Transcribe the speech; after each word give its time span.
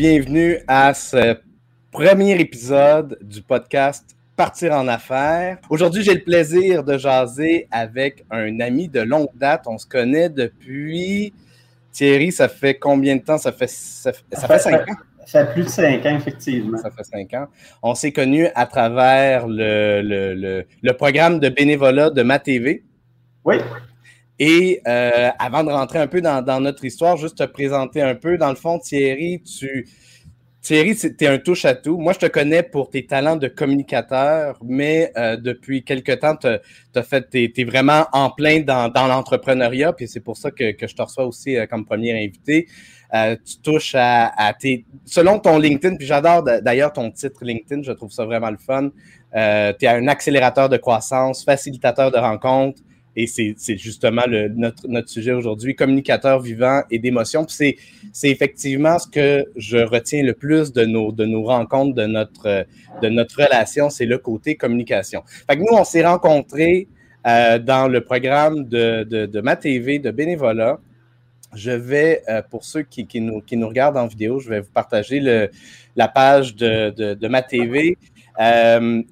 bienvenue 0.00 0.56
à 0.66 0.94
ce 0.94 1.36
premier 1.92 2.40
épisode 2.40 3.18
du 3.20 3.42
podcast 3.42 4.16
Partir 4.34 4.72
en 4.72 4.88
affaires. 4.88 5.58
Aujourd'hui, 5.68 6.02
j'ai 6.02 6.14
le 6.14 6.22
plaisir 6.22 6.82
de 6.82 6.96
jaser 6.96 7.68
avec 7.70 8.24
un 8.30 8.60
ami 8.60 8.88
de 8.88 9.00
longue 9.00 9.28
date. 9.34 9.64
On 9.66 9.76
se 9.76 9.86
connaît 9.86 10.30
depuis. 10.30 11.34
Thierry, 11.92 12.32
ça 12.32 12.48
fait 12.48 12.78
combien 12.78 13.16
de 13.16 13.20
temps? 13.20 13.36
Ça 13.36 13.52
fait, 13.52 13.68
ça, 13.68 14.10
fait 14.10 14.58
cinq 14.58 14.88
ans? 14.88 14.94
Ça 15.26 15.44
fait 15.44 15.52
plus 15.52 15.64
de 15.64 15.68
cinq 15.68 16.06
ans, 16.06 16.16
effectivement. 16.16 16.78
Ça 16.78 16.90
fait 16.90 17.04
cinq 17.04 17.34
ans. 17.34 17.48
On 17.82 17.94
s'est 17.94 18.12
connus 18.12 18.48
à 18.54 18.64
travers 18.64 19.46
le, 19.46 20.00
le, 20.00 20.64
le, 20.82 20.92
programme 20.94 21.40
de 21.40 21.50
bénévolat 21.50 22.08
de 22.08 22.22
MaTV. 22.22 22.84
Oui. 23.44 23.56
Et 24.42 24.80
euh, 24.88 25.28
avant 25.38 25.62
de 25.62 25.70
rentrer 25.70 25.98
un 25.98 26.06
peu 26.06 26.22
dans, 26.22 26.60
notre 26.62 26.86
histoire, 26.86 27.18
juste 27.18 27.36
te 27.36 27.44
présenter 27.44 28.00
un 28.00 28.14
peu. 28.14 28.38
Dans 28.38 28.48
le 28.48 28.56
fond, 28.56 28.78
Thierry, 28.78 29.42
tu. 29.42 29.86
Thierry, 30.62 30.90
es 30.90 31.26
un 31.26 31.38
touche-à-tout. 31.38 31.98
Moi, 31.98 32.14
je 32.14 32.20
te 32.20 32.26
connais 32.26 32.62
pour 32.62 32.90
tes 32.90 33.06
talents 33.06 33.36
de 33.36 33.48
communicateur, 33.48 34.58
mais 34.62 35.12
euh, 35.16 35.36
depuis 35.36 35.84
quelque 35.84 36.12
temps, 36.12 36.36
tu 36.36 36.48
es, 36.48 37.64
vraiment 37.64 38.06
en 38.12 38.30
plein 38.30 38.60
dans, 38.60 38.90
l'entrepreneuriat, 38.94 39.92
puis 39.94 40.06
c'est 40.08 40.20
pour 40.20 40.36
ça 40.36 40.50
que, 40.50 40.72
que, 40.72 40.86
je 40.86 40.94
te 40.94 41.02
reçois 41.02 41.26
aussi 41.26 41.56
euh, 41.56 41.66
comme 41.66 41.84
premier 41.84 42.12
invité. 42.12 42.66
Tu 43.12 43.58
touches 43.62 43.94
à, 43.94 44.32
à, 44.36 44.54
tes. 44.54 44.86
Selon 45.04 45.38
ton 45.38 45.58
LinkedIn, 45.58 45.96
puis 45.96 46.06
j'adore 46.06 46.44
d'ailleurs 46.44 46.92
ton 46.92 47.10
titre 47.10 47.44
LinkedIn, 47.44 47.82
je 47.82 47.92
trouve 47.92 48.10
ça 48.10 48.24
vraiment 48.24 48.50
le 48.50 48.58
fun. 48.58 48.90
Tu 49.32 49.38
es 49.38 49.88
un 49.88 50.08
accélérateur 50.08 50.68
de 50.68 50.76
croissance, 50.76 51.44
facilitateur 51.44 52.10
de 52.10 52.18
rencontres, 52.18 52.80
et 53.16 53.26
c'est 53.26 53.76
justement 53.76 54.22
notre, 54.28 55.08
sujet 55.08 55.32
aujourd'hui, 55.32 55.74
communicateur 55.74 56.40
vivant 56.40 56.82
et 56.90 56.98
d'émotion. 56.98 57.46
C'est 57.48 57.76
effectivement 58.22 58.98
ce 58.98 59.08
que 59.08 59.44
je 59.56 59.78
retiens 59.78 60.22
le 60.22 60.32
plus 60.32 60.72
de 60.72 60.84
nos, 60.84 61.42
rencontres, 61.42 61.94
de 61.94 62.06
notre, 62.06 63.36
relation, 63.36 63.90
c'est 63.90 64.06
le 64.06 64.18
côté 64.18 64.54
communication. 64.54 65.22
Fait 65.48 65.56
que 65.56 65.60
nous, 65.60 65.76
on 65.76 65.84
s'est 65.84 66.06
rencontrés 66.06 66.88
euh, 67.26 67.58
dans 67.58 67.88
le 67.88 68.00
programme 68.02 68.64
de, 68.64 69.04
de, 69.04 69.26
de 69.26 69.40
ma 69.40 69.56
TV, 69.56 69.98
de 69.98 70.10
bénévolat. 70.10 70.78
Je 71.54 71.72
vais, 71.72 72.22
euh, 72.28 72.42
pour 72.48 72.64
ceux 72.64 72.82
qui, 72.82 73.06
nous, 73.20 73.68
regardent 73.68 73.96
en 73.96 74.06
vidéo, 74.06 74.38
je 74.38 74.48
vais 74.48 74.60
vous 74.60 74.70
partager 74.70 75.20
la 75.96 76.08
page 76.08 76.54
de, 76.54 76.90
de, 76.90 77.14
de 77.14 77.28
ma 77.28 77.42
TV. 77.42 77.98
Euh, 78.40 79.02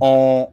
on, 0.00 0.48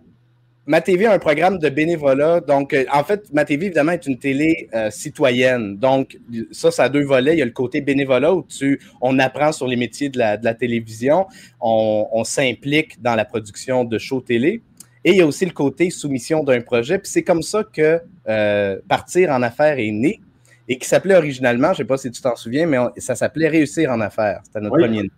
Ma 0.66 0.80
TV 0.80 1.06
a 1.06 1.14
un 1.14 1.20
programme 1.20 1.60
de 1.60 1.70
bénévolat. 1.70 2.40
Donc, 2.40 2.74
euh, 2.74 2.86
en 2.92 3.04
fait, 3.04 3.32
Ma 3.34 3.44
TV, 3.44 3.66
évidemment, 3.66 3.92
est 3.92 4.08
une 4.08 4.18
télé 4.18 4.70
euh, 4.74 4.90
citoyenne. 4.90 5.78
Donc, 5.78 6.18
ça, 6.52 6.72
ça 6.72 6.84
a 6.84 6.90
deux 6.90 7.04
volets. 7.04 7.34
Il 7.34 7.40
y 7.40 7.42
a 7.42 7.46
le 7.46 7.52
côté 7.52 7.82
bénévolat 7.82 8.34
où 8.34 8.44
tu, 8.44 8.80
on 9.02 9.20
apprend 9.20 9.52
sur 9.52 9.68
les 9.68 9.76
métiers 9.76 10.10
de 10.10 10.18
la, 10.18 10.38
de 10.38 10.46
la 10.46 10.54
télévision. 10.54 11.28
On, 11.60 12.08
on 12.12 12.24
s'implique 12.24 13.02
dans 13.02 13.16
la 13.16 13.26
production 13.26 13.84
de 13.84 13.98
shows 13.98 14.22
télé. 14.22 14.62
Et 15.06 15.12
il 15.12 15.18
y 15.18 15.22
a 15.22 15.28
aussi 15.28 15.46
le 15.46 15.52
côté 15.52 15.90
soumission 15.90 16.44
d'un 16.44 16.62
projet. 16.62 16.98
Puis 16.98 17.12
c'est 17.12 17.24
comme 17.24 17.42
ça 17.42 17.64
que 17.64 18.00
euh, 18.30 18.80
Partir 18.88 19.32
en 19.32 19.42
affaires 19.42 19.78
est 19.80 19.92
né 19.92 20.22
et 20.70 20.78
qui 20.78 20.88
s'appelait 20.88 21.16
originalement, 21.16 21.68
je 21.68 21.72
ne 21.72 21.78
sais 21.78 21.86
pas 21.86 21.98
si 21.98 22.10
tu 22.10 22.22
t'en 22.22 22.38
souviens, 22.38 22.66
mais 22.66 22.78
ça 22.98 23.16
s'appelait 23.16 23.50
Réussir 23.50 23.92
en 23.92 24.00
affaires. 24.00 24.40
C'était 24.46 24.62
notre 24.62 24.78
premier 24.78 25.04
nom. 25.04 25.10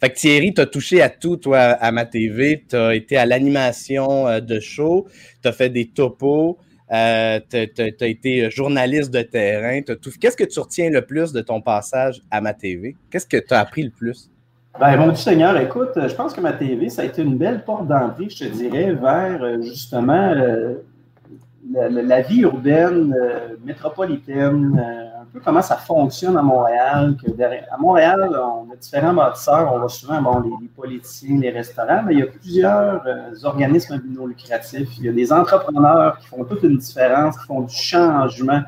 Fait 0.00 0.10
que 0.10 0.16
Thierry, 0.16 0.52
tu 0.52 0.60
as 0.60 0.66
touché 0.66 1.02
à 1.02 1.08
tout, 1.08 1.36
toi, 1.36 1.58
à 1.58 1.90
ma 1.90 2.04
TV. 2.04 2.64
Tu 2.68 2.76
as 2.76 2.94
été 2.94 3.16
à 3.16 3.26
l'animation 3.26 4.28
euh, 4.28 4.40
de 4.40 4.60
show, 4.60 5.06
tu 5.42 5.48
as 5.48 5.52
fait 5.52 5.70
des 5.70 5.86
topos, 5.86 6.58
euh, 6.92 7.40
tu 7.50 7.56
as, 8.02 8.06
été 8.06 8.50
journaliste 8.50 9.10
de 9.10 9.22
terrain. 9.22 9.80
Tout... 9.82 10.10
Qu'est-ce 10.20 10.36
que 10.36 10.44
tu 10.44 10.60
retiens 10.60 10.90
le 10.90 11.02
plus 11.02 11.32
de 11.32 11.40
ton 11.40 11.60
passage 11.60 12.20
à 12.30 12.40
ma 12.40 12.54
TV? 12.54 12.96
Qu'est-ce 13.10 13.26
que 13.26 13.38
tu 13.38 13.54
as 13.54 13.60
appris 13.60 13.82
le 13.82 13.90
plus? 13.90 14.30
Ben, 14.78 14.96
mon 14.98 15.14
Seigneur, 15.14 15.58
écoute, 15.58 15.92
je 15.96 16.14
pense 16.14 16.34
que 16.34 16.40
ma 16.42 16.52
TV, 16.52 16.90
ça 16.90 17.00
a 17.00 17.04
été 17.06 17.22
une 17.22 17.38
belle 17.38 17.64
porte 17.64 17.88
d'entrée, 17.88 18.28
je 18.28 18.44
te 18.44 18.44
dirais, 18.44 18.92
vers 18.92 19.42
euh, 19.42 19.62
la, 21.72 22.20
vie 22.22 22.40
urbaine, 22.40 23.14
métropolitaine, 23.64 24.80
comment 25.44 25.62
ça 25.62 25.76
fonctionne 25.76 26.36
à 26.36 26.42
Montréal. 26.42 27.16
À 27.70 27.76
Montréal, 27.78 28.30
on 28.32 28.72
a 28.72 28.76
différents 28.76 29.14
bâtisseurs. 29.14 29.72
On 29.72 29.78
voit 29.78 29.88
souvent 29.88 30.40
les, 30.40 30.68
politiciens, 30.68 31.38
les 31.38 31.50
restaurants, 31.50 32.02
mais 32.04 32.14
il 32.14 32.18
y 32.20 32.22
a 32.22 32.26
plusieurs 32.26 33.06
euh, 33.06 33.30
organismes 33.44 34.00
non 34.06 34.26
lucratifs. 34.26 34.96
Il 34.98 35.04
y 35.04 35.08
a 35.08 35.12
des 35.12 35.32
entrepreneurs 35.32 36.18
qui 36.18 36.26
font 36.28 36.44
toute 36.44 36.62
une 36.62 36.78
différence, 36.78 37.38
qui 37.38 37.46
font 37.46 37.62
du 37.62 37.74
changement 37.74 38.62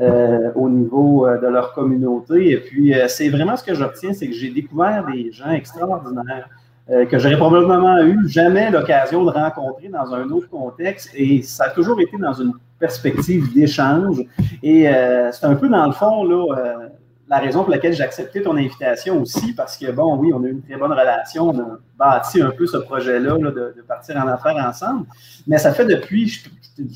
euh, 0.00 0.50
au 0.54 0.68
niveau 0.68 1.26
euh, 1.26 1.38
de 1.38 1.46
leur 1.46 1.72
communauté. 1.72 2.50
Et 2.50 2.58
puis, 2.58 2.94
c'est 3.08 3.28
vraiment 3.28 3.56
ce 3.56 3.64
que 3.64 3.74
j'obtiens, 3.74 4.12
c'est 4.12 4.28
que 4.28 4.34
j'ai 4.34 4.50
découvert 4.50 5.06
des 5.12 5.32
gens 5.32 5.50
extraordinaires. 5.50 6.48
Que 6.88 7.18
j'aurais 7.18 7.36
probablement 7.36 8.02
eu 8.02 8.28
jamais 8.28 8.70
l'occasion 8.70 9.24
de 9.24 9.30
rencontrer 9.30 9.88
dans 9.88 10.12
un 10.12 10.28
autre 10.30 10.48
contexte. 10.50 11.10
Et 11.14 11.42
ça 11.42 11.64
a 11.64 11.70
toujours 11.70 12.00
été 12.00 12.16
dans 12.18 12.34
une 12.34 12.52
perspective 12.82 13.54
d'échange. 13.54 14.18
Et 14.62 14.88
euh, 14.88 15.30
c'est 15.30 15.46
un 15.46 15.54
peu, 15.54 15.68
dans 15.68 15.86
le 15.86 15.92
fond, 15.92 16.24
là, 16.24 16.44
euh, 16.58 16.88
la 17.28 17.38
raison 17.38 17.62
pour 17.62 17.70
laquelle 17.70 17.94
j'ai 17.94 18.02
accepté 18.02 18.42
ton 18.42 18.56
invitation 18.56 19.22
aussi, 19.22 19.54
parce 19.54 19.78
que, 19.78 19.90
bon, 19.92 20.16
oui, 20.16 20.32
on 20.34 20.42
a 20.42 20.48
eu 20.48 20.50
une 20.50 20.62
très 20.62 20.76
bonne 20.76 20.90
relation, 20.90 21.50
on 21.50 21.58
a 21.60 21.78
bâti 21.96 22.42
un 22.42 22.50
peu 22.50 22.66
ce 22.66 22.78
projet-là 22.78 23.38
de, 23.38 23.84
partir 23.86 24.16
en 24.16 24.26
affaires 24.26 24.56
ensemble, 24.56 25.06
mais 25.46 25.58
ça 25.58 25.72
fait 25.72 25.86
depuis, 25.86 26.26
je, 26.28 26.40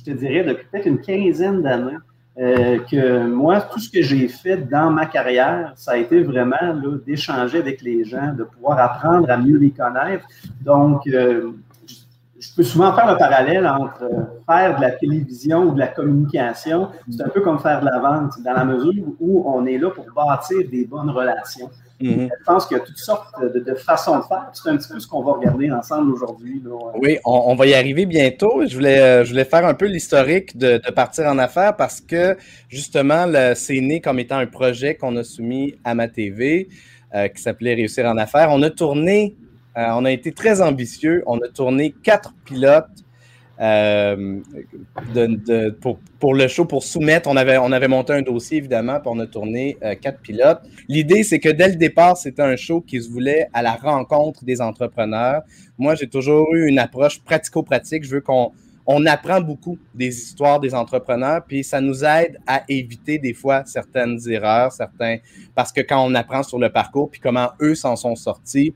te, 0.04 0.10
dirais, 0.10 0.42
depuis 0.44 0.66
peut-être 0.70 0.86
une 0.86 1.00
quinzaine 1.00 1.62
d'années 1.62 1.96
euh, 2.38 2.78
que 2.80 3.26
moi, 3.26 3.62
tout 3.62 3.80
ce 3.80 3.88
que 3.88 4.02
j'ai 4.02 4.28
fait 4.28 4.58
dans 4.58 4.90
ma 4.90 5.06
carrière, 5.06 5.72
ça 5.76 5.92
a 5.92 5.96
été 5.96 6.22
vraiment 6.22 6.74
d'échanger 7.06 7.58
avec 7.58 7.80
les 7.80 8.04
gens, 8.04 8.34
de 8.34 8.44
pouvoir 8.44 8.78
apprendre 8.78 9.30
à 9.30 9.36
mieux 9.38 9.56
les 9.56 9.70
connaître. 9.70 10.26
Donc, 10.60 11.08
je 12.48 12.54
peux 12.54 12.62
souvent 12.62 12.94
faire 12.94 13.10
le 13.10 13.18
parallèle 13.18 13.66
entre 13.66 14.04
faire 14.48 14.76
de 14.76 14.80
la 14.80 14.92
télévision 14.92 15.64
ou 15.64 15.74
de 15.74 15.78
la 15.78 15.88
communication. 15.88 16.88
C'est 17.10 17.22
un 17.22 17.28
peu 17.28 17.40
comme 17.40 17.58
faire 17.58 17.80
de 17.80 17.86
la 17.86 17.98
vente, 17.98 18.32
dans 18.44 18.52
la 18.52 18.64
mesure 18.64 19.04
où 19.20 19.44
on 19.46 19.66
est 19.66 19.78
là 19.78 19.90
pour 19.90 20.06
bâtir 20.14 20.58
des 20.70 20.84
bonnes 20.84 21.10
relations. 21.10 21.70
Mhm. 22.00 22.28
Je 22.28 22.44
pense 22.44 22.66
qu'il 22.66 22.76
y 22.76 22.80
a 22.80 22.84
toutes 22.84 22.98
sortes 22.98 23.34
de, 23.40 23.74
façons 23.74 24.18
de 24.18 24.24
faire. 24.24 24.50
C'est 24.52 24.68
un 24.68 24.76
petit 24.76 24.92
peu 24.92 25.00
ce 25.00 25.06
qu'on 25.06 25.22
va 25.22 25.32
regarder 25.32 25.70
ensemble 25.70 26.12
aujourd'hui. 26.12 26.62
Oui, 27.00 27.18
on, 27.24 27.54
va 27.54 27.66
y 27.66 27.74
arriver 27.74 28.04
bientôt. 28.04 28.66
Je 28.66 28.74
voulais, 28.74 29.00
euh, 29.00 29.24
je 29.24 29.30
voulais 29.30 29.44
faire 29.44 29.66
un 29.66 29.74
peu 29.74 29.86
l'historique 29.86 30.56
de, 30.58 30.78
partir 30.94 31.26
en 31.26 31.38
affaires 31.38 31.74
parce 31.74 32.00
que 32.00 32.36
justement, 32.68 33.26
c'est 33.54 33.80
né 33.80 34.00
comme 34.00 34.18
étant 34.18 34.38
un 34.38 34.46
projet 34.46 34.94
qu'on 34.94 35.16
a 35.16 35.24
soumis 35.24 35.74
à 35.84 35.94
ma 35.94 36.08
TV 36.08 36.68
euh, 37.14 37.28
qui 37.28 37.40
s'appelait 37.40 37.74
Réussir 37.74 38.04
en 38.06 38.18
affaires. 38.18 38.48
On 38.50 38.62
a 38.62 38.70
tourné 38.70 39.34
euh, 39.76 39.86
on 39.92 40.04
a 40.04 40.10
été 40.10 40.32
très 40.32 40.62
ambitieux. 40.62 41.22
On 41.26 41.38
a 41.38 41.48
tourné 41.48 41.94
quatre 42.02 42.34
pilotes 42.44 42.86
euh, 43.60 44.40
pour, 46.18 46.34
le 46.34 46.48
show, 46.48 46.64
pour 46.64 46.82
soumettre. 46.82 47.28
On 47.28 47.36
avait, 47.36 47.58
on 47.58 47.72
avait 47.72 47.88
monté 47.88 48.12
un 48.12 48.22
dossier, 48.22 48.58
évidemment, 48.58 49.00
puis 49.00 49.10
on 49.12 49.18
a 49.18 49.26
tourné 49.26 49.76
euh, 49.82 49.94
quatre 49.94 50.20
pilotes. 50.20 50.60
L'idée, 50.88 51.22
c'est 51.22 51.40
que 51.40 51.48
dès 51.48 51.68
le 51.68 51.76
départ, 51.76 52.16
c'était 52.16 52.42
un 52.42 52.56
show 52.56 52.80
qui 52.80 53.02
se 53.02 53.10
voulait 53.10 53.48
à 53.52 53.62
la 53.62 53.74
rencontre 53.74 54.44
des 54.44 54.60
entrepreneurs. 54.60 55.42
Moi, 55.78 55.94
j'ai 55.94 56.08
toujours 56.08 56.54
eu 56.54 56.66
une 56.66 56.78
approche 56.78 57.20
pratico-pratique. 57.20 58.04
Je 58.04 58.10
veux 58.10 58.20
qu'on 58.20 58.52
on 58.86 59.04
apprend 59.04 59.40
beaucoup 59.40 59.78
des 59.94 60.16
histoires 60.16 60.60
des 60.60 60.74
entrepreneurs, 60.74 61.42
puis 61.44 61.64
ça 61.64 61.80
nous 61.80 62.04
aide 62.04 62.38
à 62.46 62.62
éviter 62.68 63.18
des 63.18 63.34
fois 63.34 63.64
certaines 63.64 64.18
erreurs, 64.30 64.70
certains, 64.70 65.16
parce 65.56 65.72
que 65.72 65.80
quand 65.80 66.06
on 66.06 66.14
apprend 66.14 66.44
sur 66.44 66.60
le 66.60 66.70
parcours, 66.70 67.10
puis 67.10 67.20
comment 67.20 67.48
eux 67.60 67.74
s'en 67.74 67.96
sont 67.96 68.14
sortis, 68.14 68.74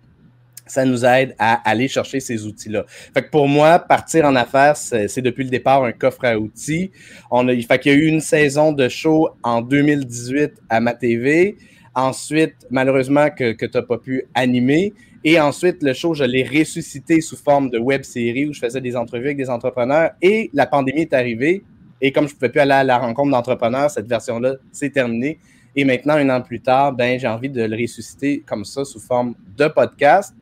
ça 0.70 0.84
nous 0.84 1.04
aide 1.04 1.34
à 1.38 1.68
aller 1.68 1.88
chercher 1.88 2.20
ces 2.20 2.46
outils-là. 2.46 2.84
Fait 2.88 3.22
que 3.22 3.30
pour 3.30 3.48
moi, 3.48 3.78
partir 3.78 4.24
en 4.24 4.36
affaires, 4.36 4.76
c'est 4.76 5.22
depuis 5.22 5.44
le 5.44 5.50
départ 5.50 5.84
un 5.84 5.92
coffre 5.92 6.24
à 6.24 6.38
outils. 6.38 6.90
On 7.30 7.48
a, 7.48 7.54
fait 7.54 7.78
qu'il 7.78 7.92
y 7.92 7.94
a 7.94 7.98
eu 7.98 8.06
une 8.06 8.20
saison 8.20 8.72
de 8.72 8.88
show 8.88 9.28
en 9.42 9.62
2018 9.62 10.52
à 10.68 10.80
ma 10.80 10.94
TV. 10.94 11.56
Ensuite, 11.94 12.54
malheureusement, 12.70 13.30
que, 13.30 13.52
que 13.52 13.66
tu 13.66 13.76
n'as 13.76 13.82
pas 13.82 13.98
pu 13.98 14.24
animer. 14.34 14.94
Et 15.24 15.38
ensuite, 15.38 15.82
le 15.82 15.92
show, 15.92 16.14
je 16.14 16.24
l'ai 16.24 16.44
ressuscité 16.44 17.20
sous 17.20 17.36
forme 17.36 17.68
de 17.68 17.78
web 17.78 18.04
série 18.04 18.46
où 18.46 18.52
je 18.52 18.60
faisais 18.60 18.80
des 18.80 18.96
entrevues 18.96 19.26
avec 19.26 19.36
des 19.36 19.50
entrepreneurs. 19.50 20.12
Et 20.22 20.50
la 20.54 20.66
pandémie 20.66 21.02
est 21.02 21.12
arrivée. 21.12 21.62
Et 22.00 22.12
comme 22.12 22.26
je 22.26 22.32
ne 22.32 22.38
pouvais 22.38 22.48
plus 22.48 22.60
aller 22.60 22.72
à 22.72 22.84
la 22.84 22.98
rencontre 22.98 23.30
d'entrepreneurs, 23.30 23.90
cette 23.90 24.06
version-là, 24.06 24.54
c'est 24.72 24.90
terminé. 24.90 25.38
Et 25.76 25.84
maintenant, 25.84 26.14
un 26.14 26.28
an 26.30 26.40
plus 26.40 26.60
tard, 26.60 26.92
ben, 26.92 27.18
j'ai 27.18 27.28
envie 27.28 27.48
de 27.48 27.62
le 27.62 27.76
ressusciter 27.76 28.42
comme 28.46 28.64
ça 28.64 28.84
sous 28.84 29.00
forme 29.00 29.34
de 29.56 29.68
podcast. 29.68 30.34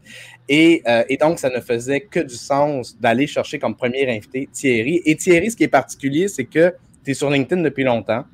Et, 0.49 0.83
euh, 0.87 1.05
et 1.09 1.17
donc, 1.17 1.39
ça 1.39 1.51
ne 1.51 1.61
faisait 1.61 2.01
que 2.01 2.21
du 2.21 2.35
sens 2.35 2.99
d'aller 2.99 3.27
chercher 3.27 3.59
comme 3.59 3.77
premier 3.77 4.11
invité 4.11 4.49
Thierry. 4.51 5.03
Et 5.05 5.17
Thierry, 5.17 5.51
ce 5.51 5.57
qui 5.57 5.65
est 5.65 5.69
particulier, 5.69 6.29
c'est 6.29 6.47
que 6.47 6.75
tu 7.05 7.11
es 7.11 7.15
sur 7.15 7.31
LinkedIn 7.31 7.63
depuis 7.63 7.85
longtemps, 7.85 8.25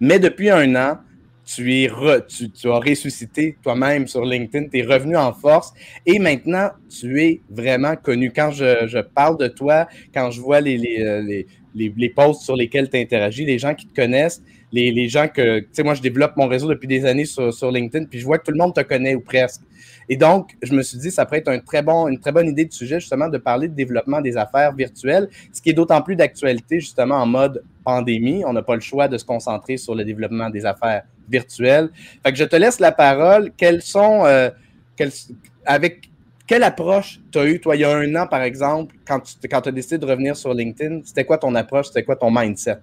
mais 0.00 0.18
depuis 0.18 0.50
un 0.50 0.74
an, 0.76 0.98
tu, 1.44 1.74
es 1.74 1.90
as 1.90 2.78
ressuscité 2.78 3.56
toi-même 3.62 4.06
sur 4.06 4.24
LinkedIn, 4.24 4.68
tu 4.68 4.78
es 4.78 4.82
revenu 4.82 5.16
en 5.16 5.32
force 5.32 5.72
et 6.06 6.18
maintenant 6.18 6.70
tu 6.88 7.22
es 7.22 7.40
vraiment 7.50 7.96
connu. 7.96 8.32
Quand 8.34 8.50
je, 8.50 9.00
parle 9.02 9.38
de 9.38 9.48
toi, 9.48 9.86
quand 10.12 10.30
je 10.30 10.40
vois 10.40 10.60
les, 10.60 10.78
les, 10.78 11.46
les 11.74 12.08
posts 12.08 12.42
sur 12.42 12.56
lesquels 12.56 12.88
tu 12.88 12.96
interagis, 12.96 13.44
les 13.44 13.58
gens 13.58 13.74
qui 13.74 13.86
te 13.86 13.94
connaissent, 13.94 14.42
les, 14.74 15.08
gens 15.08 15.28
que, 15.28 15.60
tu 15.60 15.68
sais, 15.72 15.82
moi, 15.82 15.94
je 15.94 16.02
développe 16.02 16.36
mon 16.36 16.48
réseau 16.48 16.68
depuis 16.68 16.88
des 16.88 17.04
années 17.04 17.24
sur, 17.24 17.70
LinkedIn, 17.70 18.06
puis 18.06 18.18
je 18.18 18.24
vois 18.24 18.38
que 18.38 18.44
tout 18.44 18.50
le 18.50 18.58
monde 18.58 18.74
te 18.74 18.80
connaît 18.80 19.14
ou 19.14 19.20
presque. 19.20 19.62
Et 20.08 20.16
donc, 20.16 20.56
je 20.62 20.74
me 20.74 20.82
suis 20.82 20.98
dit, 20.98 21.10
ça 21.10 21.24
pourrait 21.24 21.38
être 21.38 21.48
une 21.48 21.62
très 21.62 21.82
bonne 21.82 22.48
idée 22.48 22.64
de 22.64 22.72
sujet, 22.72 23.00
justement, 23.00 23.28
de 23.28 23.38
parler 23.38 23.68
de 23.68 23.74
développement 23.74 24.20
des 24.20 24.36
affaires 24.36 24.74
virtuelles, 24.74 25.28
ce 25.52 25.62
qui 25.62 25.70
est 25.70 25.74
d'autant 25.74 26.02
plus 26.02 26.16
d'actualité, 26.16 26.80
justement, 26.80 27.16
en 27.16 27.26
mode 27.26 27.62
pandémie. 27.84 28.44
On 28.44 28.52
n'a 28.52 28.62
pas 28.62 28.74
le 28.74 28.80
choix 28.80 29.08
de 29.08 29.16
se 29.16 29.24
concentrer 29.24 29.76
sur 29.76 29.94
le 29.94 30.04
développement 30.04 30.50
des 30.50 30.66
affaires 30.66 31.04
virtuelles. 31.28 31.90
Fait 32.22 32.32
que 32.32 32.38
je 32.38 32.44
te 32.44 32.56
laisse 32.56 32.80
la 32.80 32.92
parole. 32.92 33.52
Quelles 33.56 33.80
sont, 33.80 34.24
euh, 34.26 34.50
avec 35.64 36.10
quelle 36.46 36.62
approche 36.62 37.20
tu 37.32 37.38
as 37.38 37.46
eu, 37.46 37.60
toi, 37.60 37.74
il 37.74 37.80
y 37.80 37.84
a 37.84 37.96
un 37.96 38.14
an, 38.16 38.26
par 38.26 38.42
exemple, 38.42 38.94
quand 39.06 39.20
tu 39.20 39.68
as 39.68 39.72
décidé 39.72 39.96
de 39.96 40.04
revenir 40.04 40.36
sur 40.36 40.52
LinkedIn? 40.52 41.00
C'était 41.04 41.24
quoi 41.24 41.38
ton 41.38 41.54
approche? 41.54 41.86
C'était 41.86 42.02
quoi 42.02 42.16
ton 42.16 42.30
mindset? 42.30 42.80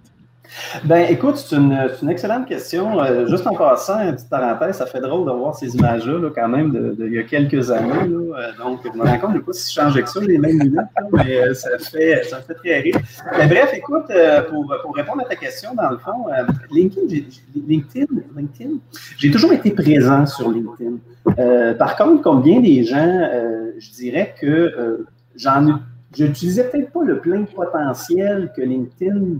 Ben, 0.83 1.05
écoute, 1.09 1.37
c'est 1.37 1.55
une, 1.55 2.09
excellente 2.09 2.47
question. 2.47 2.99
Euh, 2.99 3.27
juste 3.27 3.47
en 3.47 3.55
passant, 3.55 4.01
une 4.01 4.15
petite 4.15 4.29
parenthèse, 4.29 4.77
ça 4.77 4.85
fait 4.85 4.99
drôle 4.99 5.25
de 5.25 5.31
voir 5.31 5.55
ces 5.55 5.75
images-là, 5.75 6.29
quand 6.33 6.47
même, 6.47 6.71
de, 6.71 6.95
il 7.07 7.13
y 7.13 7.19
a 7.19 7.23
quelques 7.23 7.71
années. 7.71 7.91
Euh, 7.93 8.51
donc, 8.57 8.79
je 8.83 8.97
me 8.97 9.03
rends 9.03 9.19
compte, 9.19 9.31
je 9.31 9.35
ne 9.35 9.39
sais 9.39 9.45
pas 9.45 9.53
si 9.53 9.69
je 9.73 9.81
change 9.81 9.93
avec 9.93 10.07
ça, 10.07 10.19
les 10.19 10.37
mêmes 10.37 10.57
minutes, 10.57 10.79
mais 11.13 11.37
euh, 11.37 11.53
ça, 11.53 11.69
fait, 11.79 12.23
ça 12.23 12.41
fait 12.41 12.53
très 12.55 12.79
rire. 12.79 12.97
Bref, 13.31 13.71
écoute, 13.73 14.11
pour, 14.49 14.95
répondre 14.95 15.21
à 15.21 15.25
ta 15.25 15.35
question, 15.35 15.73
dans 15.73 15.89
le 15.89 15.97
fond, 15.97 16.25
LinkedIn, 16.69 17.25
LinkedIn, 17.67 18.05
LinkedIn, 18.35 18.71
j'ai 19.17 19.31
toujours 19.31 19.53
été 19.53 19.71
présent 19.71 20.25
sur 20.25 20.51
LinkedIn. 20.51 21.73
par 21.75 21.95
contre, 21.95 22.21
comme 22.21 22.41
bien 22.41 22.59
des 22.59 22.83
gens, 22.83 23.29
je 23.77 23.91
dirais 23.91 24.35
que 24.39 25.05
j'en 25.35 25.79
je 26.13 26.25
n'utilisais 26.25 26.69
peut-être 26.69 26.91
pas 26.91 27.03
le 27.03 27.19
plein 27.19 27.45
potentiel 27.45 28.51
que 28.55 28.61
LinkedIn 28.61 29.39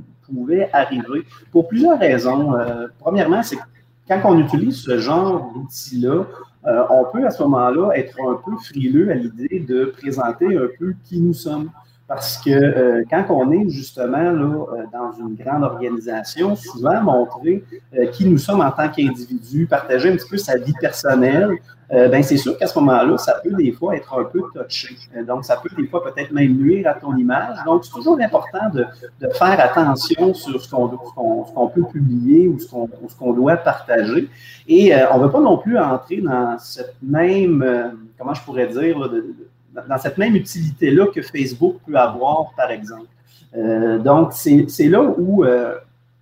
pour 1.52 1.68
plusieurs 1.68 2.00
raisons. 2.00 2.56
Euh, 2.56 2.88
premièrement, 3.00 3.44
c'est 3.44 3.58
que 3.58 3.62
quand 4.08 4.22
on 4.26 4.40
utilise 4.40 4.78
ce 4.78 5.00
genre 5.00 5.52
d'outil-là, 5.54 6.26
euh, 6.68 6.84
on 6.90 7.06
peut 7.12 7.26
à 7.26 7.32
ce 7.32 7.42
moment-là 7.44 7.92
être 7.96 8.18
un 8.22 8.36
peu 8.36 8.56
frileux 8.58 9.10
à 9.10 9.16
l'idée 9.16 9.60
de 9.68 9.86
présenter 9.86 10.46
un 10.46 10.68
peu 10.78 10.94
qui 11.06 11.20
nous 11.20 11.34
sommes. 11.34 11.70
Parce 12.14 12.38
que 12.38 12.50
euh, 12.50 13.04
quand 13.10 13.26
on 13.30 13.52
est 13.52 13.70
justement 13.70 14.18
là, 14.18 14.66
dans 14.92 15.14
une 15.18 15.36
grande 15.36 15.64
organisation, 15.64 16.58
souvent 16.58 17.02
montrer 17.02 17.64
qui 18.12 18.26
nous 18.26 18.38
sommes 18.38 18.60
en 18.60 18.72
tant 18.72 18.90
qu'individu, 18.90 19.66
partager 19.66 20.12
un 20.12 20.18
petit 20.18 20.30
peu 20.30 20.38
sa 20.38 20.58
vie 20.58 20.74
personnelle, 20.82 21.58
euh, 21.94 22.08
ben 22.08 22.24
c'est 22.24 22.38
sûr 22.38 22.58
qu'à 22.58 22.68
ce 22.68 22.80
moment-là, 22.80 23.18
ça 23.18 23.42
peut 23.44 23.52
des 23.52 23.74
fois 23.74 23.98
être 23.98 24.18
un 24.18 24.24
peu 24.24 24.42
touché. 24.54 24.96
Euh, 25.16 25.26
donc, 25.26 25.44
ça 25.44 25.58
peut 25.58 25.70
des 25.78 25.88
fois 25.88 26.02
peut-être 26.02 26.32
même 26.32 26.54
nuire 26.54 26.88
à 26.88 26.94
ton 26.94 27.16
image. 27.18 27.58
Donc, 27.66 27.84
c'est 27.84 27.92
toujours 27.92 28.18
important 28.22 28.70
de, 28.74 28.86
de, 29.20 29.28
faire 29.34 29.60
attention 29.60 30.34
sur 30.34 30.62
ce 30.62 30.70
qu'on 30.70 31.68
peut 31.68 31.84
publier 31.92 32.48
ou 32.48 32.60
ce 32.60 33.16
qu'on 33.18 33.34
doit 33.34 33.58
partager. 33.58 34.30
Et 34.70 34.96
euh, 34.96 35.12
on 35.12 35.18
ne 35.18 35.26
veut 35.26 35.32
pas 35.32 35.42
non 35.42 35.58
plus 35.58 35.78
entrer 35.78 36.22
dans 36.22 36.58
cette 36.60 36.96
même, 37.02 37.66
comment 38.18 38.34
je 38.34 38.42
pourrais 38.44 38.68
dire, 38.68 38.98
dans 39.88 39.98
cette 39.98 40.18
même 40.18 40.36
utilité-là 40.36 41.08
que 41.14 41.22
Facebook 41.22 41.78
peut 41.86 41.96
avoir, 41.96 42.52
par 42.56 42.72
exemple. 42.72 43.08
donc, 44.04 44.34
c'est 44.34 44.90
là 44.90 45.02
où, 45.02 45.44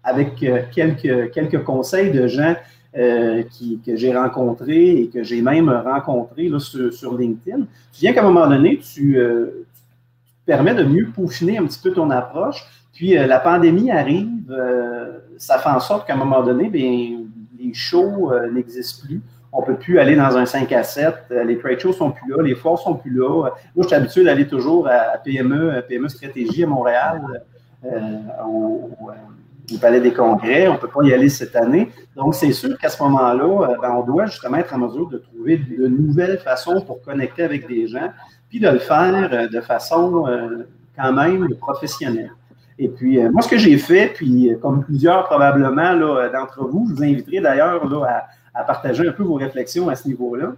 avec 0.03 0.35
quelques, 0.71 1.31
quelques 1.31 1.63
conseils 1.63 2.11
de 2.11 2.27
gens 2.27 2.55
euh, 2.97 3.43
que 3.85 3.95
j'ai 3.95 4.17
rencontré 4.17 5.01
et 5.01 5.09
que 5.09 5.21
j'ai 5.21 5.43
même 5.43 5.69
rencontré 5.69 6.49
sur, 6.57 7.15
LinkedIn, 7.15 7.67
tu 7.93 8.01
viens 8.01 8.13
qu'à 8.13 8.21
un 8.21 8.31
moment 8.31 8.47
donné, 8.47 8.79
tu, 8.79 9.19
euh, 9.19 9.67
te 10.41 10.45
permets 10.47 10.73
de 10.73 10.83
mieux 10.83 11.07
peaufiner 11.15 11.59
un 11.59 11.67
petit 11.67 11.79
peu 11.79 11.93
ton 11.93 12.09
approche. 12.09 12.65
Puis 12.91 13.15
euh, 13.15 13.27
la 13.27 13.39
pandémie 13.39 13.91
arrive, 13.91 14.27
ça 15.37 15.59
fait 15.59 15.69
en 15.69 15.79
sorte 15.79 16.07
qu'à 16.07 16.15
un 16.15 16.17
moment 16.17 16.41
donné, 16.41 16.67
bien, 16.67 17.19
les 17.59 17.73
shows 17.75 18.31
n'existent 18.51 19.05
plus. 19.05 19.21
On 19.51 19.63
peut 19.63 19.75
plus 19.75 19.99
aller 19.99 20.15
dans 20.15 20.37
un 20.37 20.45
5 20.45 20.71
à 20.71 20.83
7. 20.83 21.15
Les 21.45 21.57
trade 21.57 21.79
shows 21.79 21.93
sont 21.93 22.11
plus 22.11 22.29
là, 22.29 22.43
les 22.43 22.55
foires 22.55 22.77
sont 22.77 22.95
plus 22.95 23.11
là. 23.11 23.49
Moi, 23.75 23.83
je 23.83 23.87
suis 23.87 23.95
habitué 23.95 24.23
d'aller 24.23 24.47
toujours 24.47 24.87
à 24.87 25.17
PME, 25.17 25.83
PME 25.87 26.07
Stratégie 26.07 26.63
à 26.63 26.67
Montréal 26.67 27.21
du 29.69 29.77
Palais 29.77 30.01
des 30.01 30.13
Congrès. 30.13 30.67
On 30.67 30.73
ne 30.73 30.77
peut 30.77 30.87
pas 30.87 31.03
y 31.03 31.13
aller 31.13 31.29
cette 31.29 31.55
année. 31.55 31.89
Donc, 32.15 32.35
c'est 32.35 32.51
sûr 32.51 32.77
qu'à 32.77 32.89
ce 32.89 33.01
moment-là, 33.03 33.69
euh, 33.69 33.75
ben, 33.81 33.91
on 33.91 34.03
doit 34.03 34.25
justement 34.25 34.57
être 34.57 34.73
en 34.73 34.79
mesure 34.79 35.07
de 35.09 35.17
trouver 35.17 35.57
de 35.57 35.87
nouvelles 35.87 36.39
façons 36.39 36.81
pour 36.81 37.01
connecter 37.01 37.43
avec 37.43 37.67
des 37.67 37.87
gens, 37.87 38.09
puis 38.49 38.59
de 38.59 38.69
le 38.69 38.79
faire 38.79 39.29
euh, 39.31 39.47
de 39.47 39.61
façon 39.61 40.27
euh, 40.27 40.67
quand 40.97 41.13
même 41.13 41.47
professionnelle. 41.55 42.31
Et 42.81 42.87
puis, 42.87 43.21
moi, 43.29 43.41
ce 43.41 43.49
que 43.49 43.57
j'ai 43.57 43.77
fait, 43.77 44.13
puis 44.15 44.53
comme 44.61 44.85
plusieurs 44.85 45.25
probablement 45.25 45.95
d'entre 46.31 46.65
vous, 46.65 46.87
je 46.87 46.95
vous 46.95 47.03
inviterai 47.03 47.41
d'ailleurs 47.41 47.83
à, 48.05 48.23
à, 48.59 48.63
partager 48.63 49.07
un 49.07 49.11
peu 49.11 49.23
vos 49.23 49.35
réflexions 49.35 49.89
à 49.89 49.95
ce 49.95 50.07
niveau-là, 50.07 50.53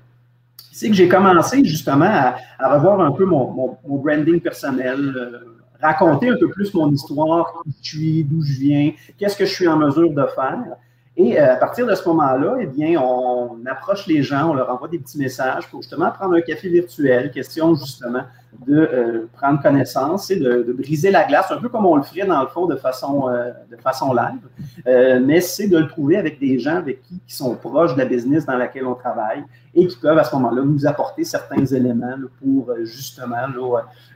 c'est 0.72 0.90
que 0.90 0.96
j'ai 0.96 1.08
commencé 1.08 1.64
justement 1.64 2.34
à, 2.60 2.76
revoir 2.76 3.02
un 3.02 3.12
peu 3.12 3.26
mon, 3.26 3.78
branding 3.86 4.40
personnel, 4.40 5.42
raconter 5.82 6.30
un 6.30 6.38
peu 6.38 6.50
plus 6.50 6.74
mon 6.74 6.92
histoire, 6.92 7.62
qui 7.64 7.72
je 7.82 7.90
suis, 7.90 8.24
d'où 8.24 8.42
je 8.42 8.60
viens, 8.60 8.92
qu'est-ce 9.18 9.38
que 9.38 9.46
je 9.46 9.52
suis 9.52 9.68
en 9.68 9.78
mesure 9.78 10.12
de 10.12 10.26
faire. 10.36 10.78
Et 11.18 11.38
euh, 11.38 11.54
à 11.54 11.58
partir 11.58 11.86
de 11.86 11.94
ce 11.94 12.08
moment-là, 12.08 12.56
eh 12.62 12.68
bien, 12.68 13.00
on 13.02 13.66
approche 13.66 14.08
les 14.08 14.24
gens, 14.24 14.52
on 14.52 14.54
leur 14.54 14.70
envoie 14.70 14.88
des 14.88 14.98
petits 14.98 15.18
messages 15.18 15.68
pour 15.68 15.82
justement 15.82 16.10
prendre 16.10 16.36
un 16.36 16.42
café 16.42 16.70
virtuel, 16.70 17.32
question 17.32 17.76
justement 17.76 18.22
de 18.66 18.78
euh, 18.78 19.30
prendre 19.34 19.62
connaissance 19.62 20.32
et 20.32 20.38
de, 20.38 20.72
briser 20.72 21.12
la 21.12 21.26
glace, 21.26 21.52
un 21.52 21.58
peu 21.58 21.68
comme 21.68 21.86
on 21.86 21.98
le 21.98 22.04
ferait 22.04 22.26
dans 22.26 22.42
le 22.42 22.48
fond 22.48 22.66
de 22.66 22.78
façon, 22.78 23.28
euh, 23.28 23.52
de 23.70 23.76
façon 23.76 24.14
live, 24.14 25.22
mais 25.26 25.42
c'est 25.42 25.68
de 25.68 25.78
le 25.78 25.88
trouver 25.88 26.16
avec 26.16 26.40
des 26.40 26.60
gens 26.60 26.78
avec 26.78 27.02
qui, 27.02 27.20
qui, 27.28 27.36
sont 27.36 27.56
proches 27.56 27.94
de 27.94 28.00
la 28.00 28.06
business 28.06 28.46
dans 28.46 28.58
laquelle 28.58 28.86
on 28.86 28.96
travaille 28.96 29.44
et 29.76 29.88
qui 29.88 29.98
peuvent 29.98 30.18
à 30.18 30.24
ce 30.24 30.34
moment-là 30.36 30.62
nous 30.64 30.86
apporter 30.86 31.24
certains 31.26 31.66
éléments 31.66 32.16
pour 32.42 32.74
justement 32.84 33.36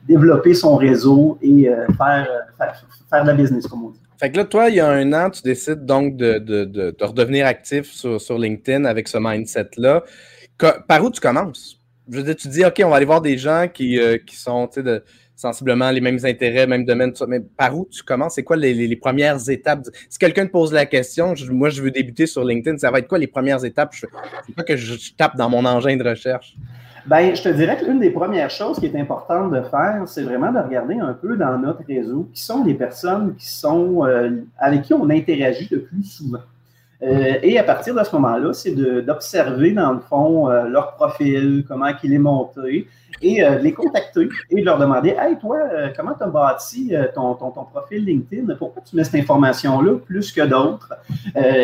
développer 0.06 0.54
son 0.54 0.76
réseau 0.76 1.38
et 1.42 1.70
faire, 1.98 2.28
faire, 3.10 3.24
de 3.24 3.28
la 3.28 3.34
business, 3.34 3.68
comme 3.68 3.86
on 3.86 3.90
dit. 3.90 4.05
Fait 4.20 4.32
que 4.32 4.38
là, 4.38 4.46
toi, 4.46 4.70
il 4.70 4.76
y 4.76 4.80
a 4.80 4.88
un 4.88 5.12
an, 5.14 5.30
tu 5.30 5.42
décides 5.42 5.86
donc 5.86 6.16
de, 6.16 6.40
de, 6.40 6.64
de, 6.66 6.96
redevenir 7.02 7.46
actif 7.46 7.92
sur, 7.92 8.20
sur, 8.22 8.38
LinkedIn 8.38 8.86
avec 8.86 9.08
ce 9.08 9.18
mindset-là. 9.20 10.04
Par 10.88 11.04
où 11.04 11.12
tu 11.12 11.20
commences? 11.20 11.82
Je 12.10 12.18
veux 12.18 12.24
dire, 12.24 12.36
tu 12.36 12.48
dis, 12.48 12.64
OK, 12.64 12.82
on 12.84 12.90
va 12.90 12.98
aller 12.98 13.06
voir 13.06 13.22
des 13.22 13.38
gens 13.38 13.68
qui, 13.68 14.00
euh, 14.00 14.18
qui 14.18 14.36
sont 14.36 14.70
de, 14.76 15.04
sensiblement 15.36 15.92
les 15.92 16.02
mêmes 16.02 16.20
intérêts, 16.24 16.66
même 16.66 16.86
domaine, 16.86 17.14
mais 17.28 17.42
par 17.42 17.78
où 17.78 17.88
tu 17.92 18.04
commences? 18.04 18.36
C'est 18.36 18.44
quoi 18.44 18.56
les, 18.56 18.74
les, 18.74 18.96
premières 18.96 19.50
étapes? 19.50 19.86
Si 20.10 20.18
quelqu'un 20.18 20.46
te 20.46 20.52
pose 20.52 20.72
la 20.72 20.86
question, 20.86 21.34
moi, 21.52 21.70
je 21.70 21.82
veux 21.82 21.92
débuter 21.92 22.26
sur 22.26 22.44
LinkedIn, 22.44 22.78
ça 22.78 22.92
va 22.92 23.00
être 23.00 23.08
quoi 23.08 23.18
les 23.18 23.28
premières 23.28 23.64
étapes? 23.66 23.94
Je 23.94 24.06
ne 24.50 24.54
pas 24.54 24.64
que 24.64 24.78
je 24.78 25.14
tape 25.14 25.36
dans 25.36 25.50
mon 25.50 25.66
engin 25.66 25.98
de 25.98 26.08
recherche. 26.08 26.56
Ben, 27.08 27.36
je 27.36 27.44
te 27.44 27.50
dirais 27.50 27.78
que 27.78 27.86
l'une 27.86 28.00
des 28.00 28.10
premières 28.10 28.50
choses 28.50 28.80
qui 28.80 28.88
est 28.88 28.96
importante 29.00 29.52
de 29.52 29.62
faire, 29.62 30.04
c'est 30.08 30.24
vraiment 30.24 30.52
de 30.52 30.58
regarder 30.58 30.96
un 30.96 31.14
peu 31.14 31.38
dans 31.38 31.58
notre 31.60 31.84
réseau 31.88 32.28
qui 32.34 32.42
sont 32.42 32.64
les 32.64 32.74
personnes 32.74 33.36
qui 33.36 33.48
sont 33.48 34.06
euh, 34.06 34.44
avec 34.58 34.84
qui 34.84 34.94
on 34.96 35.08
interagit 35.12 35.68
le 35.70 35.82
plus 35.82 36.04
souvent. 36.04 36.40
Euh, 37.04 37.36
et 37.44 37.60
à 37.60 37.64
partir 37.64 37.94
de 37.94 38.04
ce 38.04 38.16
moment-là, 38.16 38.54
c'est 38.54 38.72
d'observer 38.72 39.72
dans 39.72 39.94
le 39.94 40.00
fond 40.00 40.50
euh, 40.50 40.68
leur 40.68 40.94
profil, 40.96 41.66
comment 41.68 41.88
il 42.04 42.14
est 42.14 42.20
monté, 42.20 42.88
et 43.22 43.44
euh, 43.44 43.58
les 43.60 43.74
contacter 43.74 44.30
et 44.50 44.62
leur 44.62 44.78
demander 44.78 45.16
Hey, 45.20 45.38
toi, 45.38 45.58
comment 45.96 46.14
tu 46.14 46.24
as 46.24 46.28
bâti 46.28 46.94
ton, 47.14 47.36
profil 47.36 48.06
LinkedIn? 48.06 48.56
Pourquoi 48.56 48.82
tu 48.84 48.96
mets 48.96 49.04
cette 49.04 49.16
information-là 49.16 49.98
plus 50.06 50.32
que 50.32 50.42
d'autres 50.42 50.94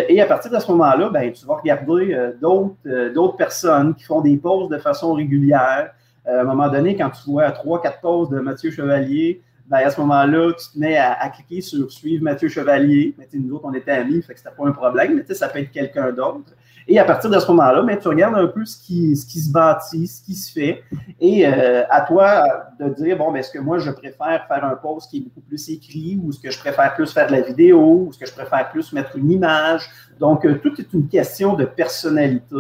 Et 0.10 0.22
à 0.22 0.26
partir 0.26 0.52
de 0.52 0.60
ce 0.60 0.72
moment-là, 0.72 1.10
ben, 1.10 1.32
tu 1.32 1.46
vas 1.46 1.56
regarder 1.56 2.34
d'autres 2.42 3.36
personnes 3.38 3.96
qui 3.96 4.04
font 4.04 4.22
des 4.22 4.38
pauses 4.38 4.70
de 4.70 4.78
façon 4.78 5.14
régulière. 5.14 5.92
à 6.26 6.42
un 6.42 6.44
moment 6.44 6.70
donné, 6.70 6.96
quand 6.96 7.10
tu 7.10 7.30
vois 7.30 7.52
trois, 7.52 7.82
quatre 7.82 8.00
pauses 8.00 8.30
de 8.30 8.40
Mathieu 8.40 8.72
Chevalier, 8.72 9.42
ben, 9.72 9.78
à 9.78 9.90
ce 9.90 10.02
moment-là, 10.02 10.52
tu 10.52 10.74
te 10.74 10.78
mets 10.78 10.98
à, 10.98 11.30
cliquer 11.30 11.62
sur 11.62 11.90
suivre 11.90 12.26
Mathieu 12.26 12.50
Chevalier. 12.50 13.16
Mais, 13.18 13.26
nous 13.36 13.56
autres, 13.56 13.64
on 13.64 13.74
était 13.74 13.92
amis, 13.92 14.22
fait 14.22 14.34
que 14.34 14.40
c'était 14.40 14.54
pas 14.54 14.68
un 14.68 14.74
problème, 14.74 15.16
mais 15.16 15.34
ça 15.34 15.48
peut 15.48 15.60
être 15.60 15.72
quelqu'un 15.72 16.12
d'autre. 16.12 16.52
Et 16.90 17.00
à 17.00 17.06
partir 17.06 17.30
de 17.30 17.40
ce 17.40 17.48
moment-là, 17.48 17.82
ben, 17.84 17.98
tu 17.98 18.10
regardes 18.10 18.36
un 18.36 18.48
peu 18.48 18.66
ce 18.66 18.78
qui, 18.78 19.16
ce 19.16 19.26
qui 19.26 19.40
se 19.40 19.50
bâtit, 19.50 20.08
ce 20.08 20.22
qui 20.26 20.36
se 20.36 20.52
fait. 20.52 20.84
Et 21.22 21.48
euh, 21.48 21.84
à 21.90 22.02
toi 22.02 22.44
de 22.82 22.90
dire, 22.90 23.18
bon, 23.18 23.32
ben, 23.32 23.38
est-ce 23.40 23.52
que 23.52 23.60
moi, 23.60 23.80
je 23.80 23.92
préfère 23.92 24.46
faire 24.46 24.66
un 24.66 24.76
post 24.76 25.10
qui 25.10 25.20
est 25.20 25.22
beaucoup 25.22 25.40
plus 25.40 25.70
écrit 25.70 26.20
ou 26.22 26.32
est-ce 26.32 26.40
que 26.42 26.52
je 26.52 26.60
préfère 26.60 26.94
plus 26.94 27.10
faire 27.14 27.28
de 27.28 27.32
la 27.32 27.42
vidéo 27.42 27.80
ou 27.80 28.10
est-ce 28.10 28.20
que 28.20 28.26
je 28.26 28.34
préfère 28.34 28.70
plus 28.72 28.92
mettre 28.92 29.18
une 29.18 29.32
image? 29.32 29.90
Donc, 30.20 30.46
euh, 30.46 30.60
tout 30.62 30.74
est 30.82 30.92
une 30.92 31.08
question 31.08 31.54
de 31.54 31.64
personnalité. 31.64 32.58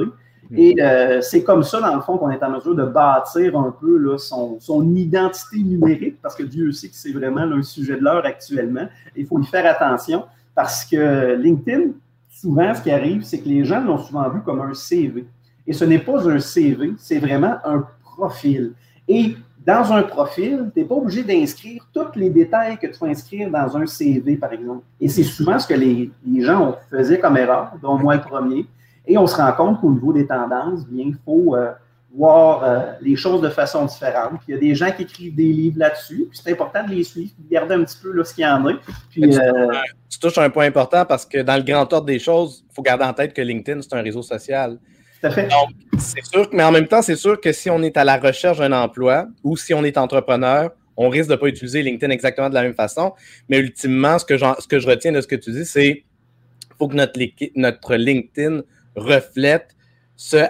Et 0.55 0.75
euh, 0.81 1.21
c'est 1.21 1.43
comme 1.43 1.63
ça, 1.63 1.79
dans 1.79 1.95
le 1.95 2.01
fond, 2.01 2.17
qu'on 2.17 2.29
est 2.29 2.43
en 2.43 2.49
mesure 2.49 2.75
de 2.75 2.83
bâtir 2.83 3.57
un 3.57 3.73
peu 3.79 3.97
là, 3.97 4.17
son, 4.17 4.59
son, 4.59 4.95
identité 4.95 5.57
numérique, 5.57 6.21
parce 6.21 6.35
que 6.35 6.43
Dieu 6.43 6.71
sait 6.71 6.89
que 6.89 6.95
c'est 6.95 7.13
vraiment 7.13 7.45
le 7.45 7.63
sujet 7.63 7.95
de 7.95 8.03
l'heure 8.03 8.25
actuellement. 8.25 8.87
Il 9.15 9.25
faut 9.25 9.39
y 9.39 9.45
faire 9.45 9.65
attention, 9.65 10.25
parce 10.53 10.83
que 10.83 11.35
LinkedIn, 11.35 11.91
souvent, 12.29 12.73
ce 12.73 12.81
qui 12.81 12.91
arrive, 12.91 13.23
c'est 13.23 13.39
que 13.39 13.47
les 13.47 13.63
gens 13.63 13.81
l'ont 13.81 13.97
souvent 13.97 14.29
vu 14.29 14.41
comme 14.41 14.61
un 14.61 14.73
CV. 14.73 15.25
Et 15.65 15.73
ce 15.73 15.85
n'est 15.85 15.99
pas 15.99 16.27
un 16.27 16.39
CV, 16.39 16.93
c'est 16.97 17.19
vraiment 17.19 17.55
un 17.63 17.85
profil. 18.03 18.73
Et 19.07 19.35
dans 19.65 19.93
un 19.93 20.03
profil, 20.03 20.71
tu 20.73 20.79
n'es 20.79 20.85
pas 20.85 20.95
obligé 20.95 21.23
d'inscrire 21.23 21.87
tous 21.93 22.15
les 22.15 22.29
détails 22.29 22.77
que 22.77 22.87
tu 22.87 22.97
vas 22.99 23.07
inscrire 23.07 23.49
dans 23.49 23.77
un 23.77 23.85
CV, 23.85 24.35
par 24.35 24.51
exemple. 24.53 24.83
Et 24.99 25.07
c'est 25.07 25.23
souvent 25.23 25.59
ce 25.59 25.67
que 25.67 25.75
les, 25.75 26.11
gens 26.39 26.75
faisaient 26.89 27.19
comme 27.19 27.37
erreur, 27.37 27.71
dont 27.81 27.97
moi 27.97 28.15
le 28.15 28.21
premier. 28.21 28.65
Et 29.07 29.17
on 29.17 29.27
se 29.27 29.35
rend 29.35 29.51
compte 29.53 29.81
qu'au 29.81 29.91
niveau 29.91 30.13
des 30.13 30.27
tendances, 30.27 30.85
bien, 30.87 31.05
il 31.07 31.17
faut 31.25 31.55
euh, 31.55 31.71
voir 32.15 32.63
euh, 32.63 32.93
les 33.01 33.15
choses 33.15 33.41
de 33.41 33.49
façon 33.49 33.85
différente. 33.85 34.31
Puis 34.39 34.49
il 34.49 34.53
y 34.53 34.57
a 34.57 34.59
des 34.59 34.75
gens 34.75 34.91
qui 34.91 35.03
écrivent 35.03 35.35
des 35.35 35.51
livres 35.51 35.79
là-dessus, 35.79 36.27
puis 36.29 36.39
c'est 36.41 36.51
important 36.51 36.83
de 36.83 36.91
les 36.91 37.03
suivre, 37.03 37.31
de 37.37 37.49
garder 37.49 37.75
un 37.75 37.83
petit 37.83 37.97
peu 38.01 38.11
là, 38.11 38.23
ce 38.23 38.33
qu'il 38.33 38.43
y 38.43 38.47
en 38.47 38.65
a. 38.67 38.73
Puis, 39.09 39.23
euh, 39.23 39.67
tu, 40.09 40.19
touches 40.19 40.37
un 40.37 40.49
point 40.49 40.65
important 40.65 41.05
parce 41.05 41.25
que 41.25 41.39
dans 41.39 41.55
le 41.55 41.63
grand 41.63 41.91
ordre 41.91 42.05
des 42.05 42.19
choses, 42.19 42.63
il 42.69 42.73
faut 42.73 42.81
garder 42.81 43.05
en 43.05 43.13
tête 43.13 43.33
que 43.33 43.41
LinkedIn, 43.41 43.81
c'est 43.81 43.93
un 43.93 44.01
réseau 44.01 44.21
social. 44.21 44.77
Tout 45.21 45.27
à 45.27 45.31
fait. 45.31 45.47
Donc, 45.47 45.69
c'est 45.97 46.25
sûr, 46.25 46.47
mais 46.51 46.63
en 46.63 46.71
même 46.71 46.87
temps, 46.87 47.01
c'est 47.01 47.15
sûr 47.15 47.39
que 47.39 47.51
si 47.51 47.69
on 47.69 47.81
est 47.81 47.95
à 47.95 48.03
la 48.03 48.17
recherche 48.17 48.57
d'un 48.57 48.71
emploi 48.71 49.27
ou 49.43 49.55
si 49.55 49.73
on 49.73 49.83
est 49.83 49.97
entrepreneur, 49.97 50.71
on 50.97 51.09
risque 51.09 51.29
de 51.29 51.35
ne 51.35 51.39
pas 51.39 51.47
utiliser 51.47 51.81
LinkedIn 51.81 52.11
exactement 52.11 52.49
de 52.49 52.53
la 52.53 52.63
même 52.63 52.73
façon. 52.73 53.13
Mais 53.49 53.59
ultimement, 53.59 54.19
ce 54.19 54.25
que, 54.25 54.37
ce 54.37 54.67
que 54.67 54.79
je 54.79 54.87
retiens 54.87 55.11
de 55.11 55.21
ce 55.21 55.27
que 55.27 55.35
tu 55.35 55.51
dis, 55.51 55.65
c'est 55.65 55.93
qu'il 55.93 56.75
faut 56.77 56.87
que 56.87 56.95
notre, 56.95 57.19
notre 57.55 57.95
LinkedIn 57.95 58.61
reflète 58.95 59.75
ce 60.15 60.47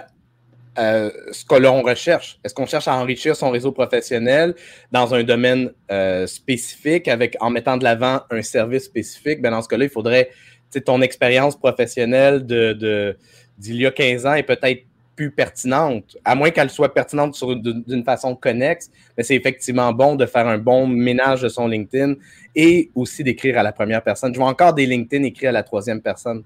euh, 0.78 1.10
ce 1.32 1.44
que 1.44 1.56
l'on 1.56 1.82
recherche. 1.82 2.38
Est-ce 2.42 2.54
qu'on 2.54 2.64
cherche 2.64 2.88
à 2.88 2.94
enrichir 2.96 3.36
son 3.36 3.50
réseau 3.50 3.72
professionnel 3.72 4.54
dans 4.90 5.14
un 5.14 5.22
domaine 5.22 5.70
euh, 5.90 6.26
spécifique 6.26 7.08
avec 7.08 7.36
en 7.40 7.50
mettant 7.50 7.76
de 7.76 7.84
l'avant 7.84 8.22
un 8.30 8.40
service 8.40 8.84
spécifique? 8.84 9.42
Ben 9.42 9.50
dans 9.50 9.60
ce 9.60 9.68
cas-là, 9.68 9.84
il 9.84 9.90
faudrait 9.90 10.30
ton 10.80 11.02
expérience 11.02 11.56
professionnelle 11.58 12.46
de, 12.46 13.16
d'il 13.58 13.76
y 13.76 13.86
a 13.86 13.90
15 13.90 14.24
ans 14.24 14.32
est 14.32 14.42
peut-être 14.42 14.84
plus 15.14 15.30
pertinente, 15.30 16.16
à 16.24 16.34
moins 16.34 16.48
qu'elle 16.48 16.70
soit 16.70 16.94
pertinente 16.94 17.38
d'une 17.62 18.02
façon 18.02 18.34
connexe, 18.34 18.90
mais 19.16 19.22
c'est 19.22 19.36
effectivement 19.36 19.92
bon 19.92 20.16
de 20.16 20.24
faire 20.24 20.48
un 20.48 20.56
bon 20.56 20.86
ménage 20.86 21.42
de 21.42 21.50
son 21.50 21.68
LinkedIn 21.68 22.14
et 22.56 22.90
aussi 22.94 23.22
d'écrire 23.22 23.58
à 23.58 23.62
la 23.62 23.72
première 23.72 24.02
personne. 24.02 24.32
Je 24.32 24.38
vois 24.38 24.48
encore 24.48 24.72
des 24.72 24.86
LinkedIn 24.86 25.24
écrits 25.24 25.48
à 25.48 25.52
la 25.52 25.62
troisième 25.62 26.00
personne. 26.00 26.42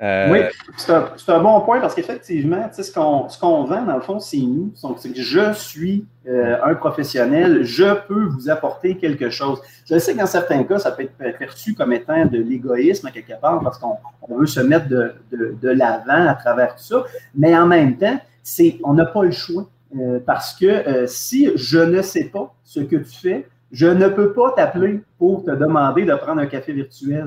Euh, 0.00 0.30
oui, 0.30 0.38
c'est 0.76 1.32
un, 1.32 1.40
bon 1.40 1.60
point 1.62 1.80
parce 1.80 1.92
qu'effectivement, 1.92 2.70
ce 2.72 2.92
qu'on 2.92 3.28
ce 3.28 3.36
qu'on 3.36 3.64
vend, 3.64 3.82
dans 3.82 3.96
le 3.96 4.00
fond, 4.00 4.20
c'est 4.20 4.38
nous. 4.38 4.72
C'est 4.96 5.12
que 5.12 5.20
je 5.20 5.52
suis 5.54 6.06
euh, 6.28 6.56
un 6.62 6.74
professionnel, 6.76 7.64
je 7.64 8.06
peux 8.06 8.26
vous 8.26 8.48
apporter 8.48 8.96
quelque 8.96 9.28
chose. 9.28 9.60
Je 9.90 9.98
sais 9.98 10.12
que 10.12 10.18
dans 10.18 10.26
certains 10.26 10.62
cas, 10.62 10.78
ça 10.78 10.92
peut 10.92 11.02
être 11.02 11.38
perçu 11.38 11.74
comme 11.74 11.92
étant 11.92 12.26
de 12.26 12.38
l'égoïsme 12.38 13.08
à 13.08 13.10
quelque 13.10 13.40
part 13.40 13.60
parce 13.60 13.78
qu'on 13.78 13.96
veut 14.28 14.46
se 14.46 14.60
mettre 14.60 14.86
de, 14.88 15.14
de, 15.32 15.68
l'avant 15.68 16.28
à 16.28 16.34
travers 16.34 16.76
tout 16.76 16.84
ça, 16.84 17.04
mais 17.34 17.56
en 17.56 17.66
même 17.66 17.96
temps, 17.96 18.20
c'est 18.44 18.78
on 18.84 18.94
n'a 18.94 19.06
pas 19.06 19.24
le 19.24 19.32
choix 19.32 19.66
euh, 19.98 20.20
parce 20.24 20.54
que 20.54 21.06
si 21.06 21.50
je 21.56 21.78
ne 21.80 22.02
sais 22.02 22.24
pas 22.32 22.54
ce 22.62 22.80
que 22.80 22.96
tu 22.96 23.18
fais, 23.18 23.48
je 23.72 23.86
ne 23.86 24.06
peux 24.08 24.32
pas 24.32 24.52
t'appeler 24.52 25.00
pour 25.18 25.44
te 25.44 25.50
demander 25.50 26.04
de 26.04 26.14
prendre 26.14 26.40
un 26.40 26.46
café 26.46 26.72
virtuel. 26.72 27.24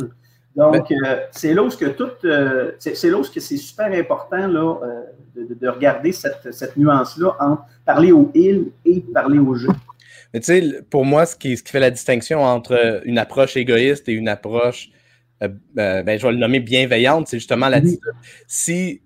Donc, 0.56 0.92
euh, 0.92 1.22
c'est 1.32 1.54
là 1.54 1.64
où 1.64 1.70
que 1.70 1.86
tout, 1.86 2.10
euh, 2.26 2.72
c'est 2.80 3.10
là 3.10 3.18
où 3.18 3.24
c'est 3.24 3.40
super 3.40 3.92
important 3.92 4.48
là, 4.48 4.80
euh, 4.84 5.46
de, 5.60 5.68
regarder 5.68 6.12
cette, 6.12 6.76
nuance-là 6.76 7.36
entre 7.40 7.64
parler 7.86 8.12
au 8.12 8.32
il 8.36 8.72
et 8.86 9.02
parler 9.14 9.40
au 9.40 9.56
jeu. 9.56 9.70
Mais 10.34 10.40
tu 10.42 10.46
sais, 10.48 10.82
pour 10.90 11.06
moi, 11.06 11.26
ce 11.26 11.36
qui, 11.36 11.56
ce 11.56 11.64
qui 11.64 11.72
fait 11.72 11.80
la 11.80 11.92
distinction 11.92 12.42
entre 12.44 13.02
une 13.06 13.18
approche 13.18 13.56
égoïste 13.56 14.10
et 14.10 14.14
une 14.14 14.28
approche, 14.28 14.90
ben, 15.40 16.20
je 16.20 16.26
vais 16.26 16.32
le 16.34 16.38
nommer 16.38 16.60
bienveillante, 16.60 17.28
c'est 17.28 17.38
justement 17.38 17.68
la 17.68 17.82
Si 18.48 19.02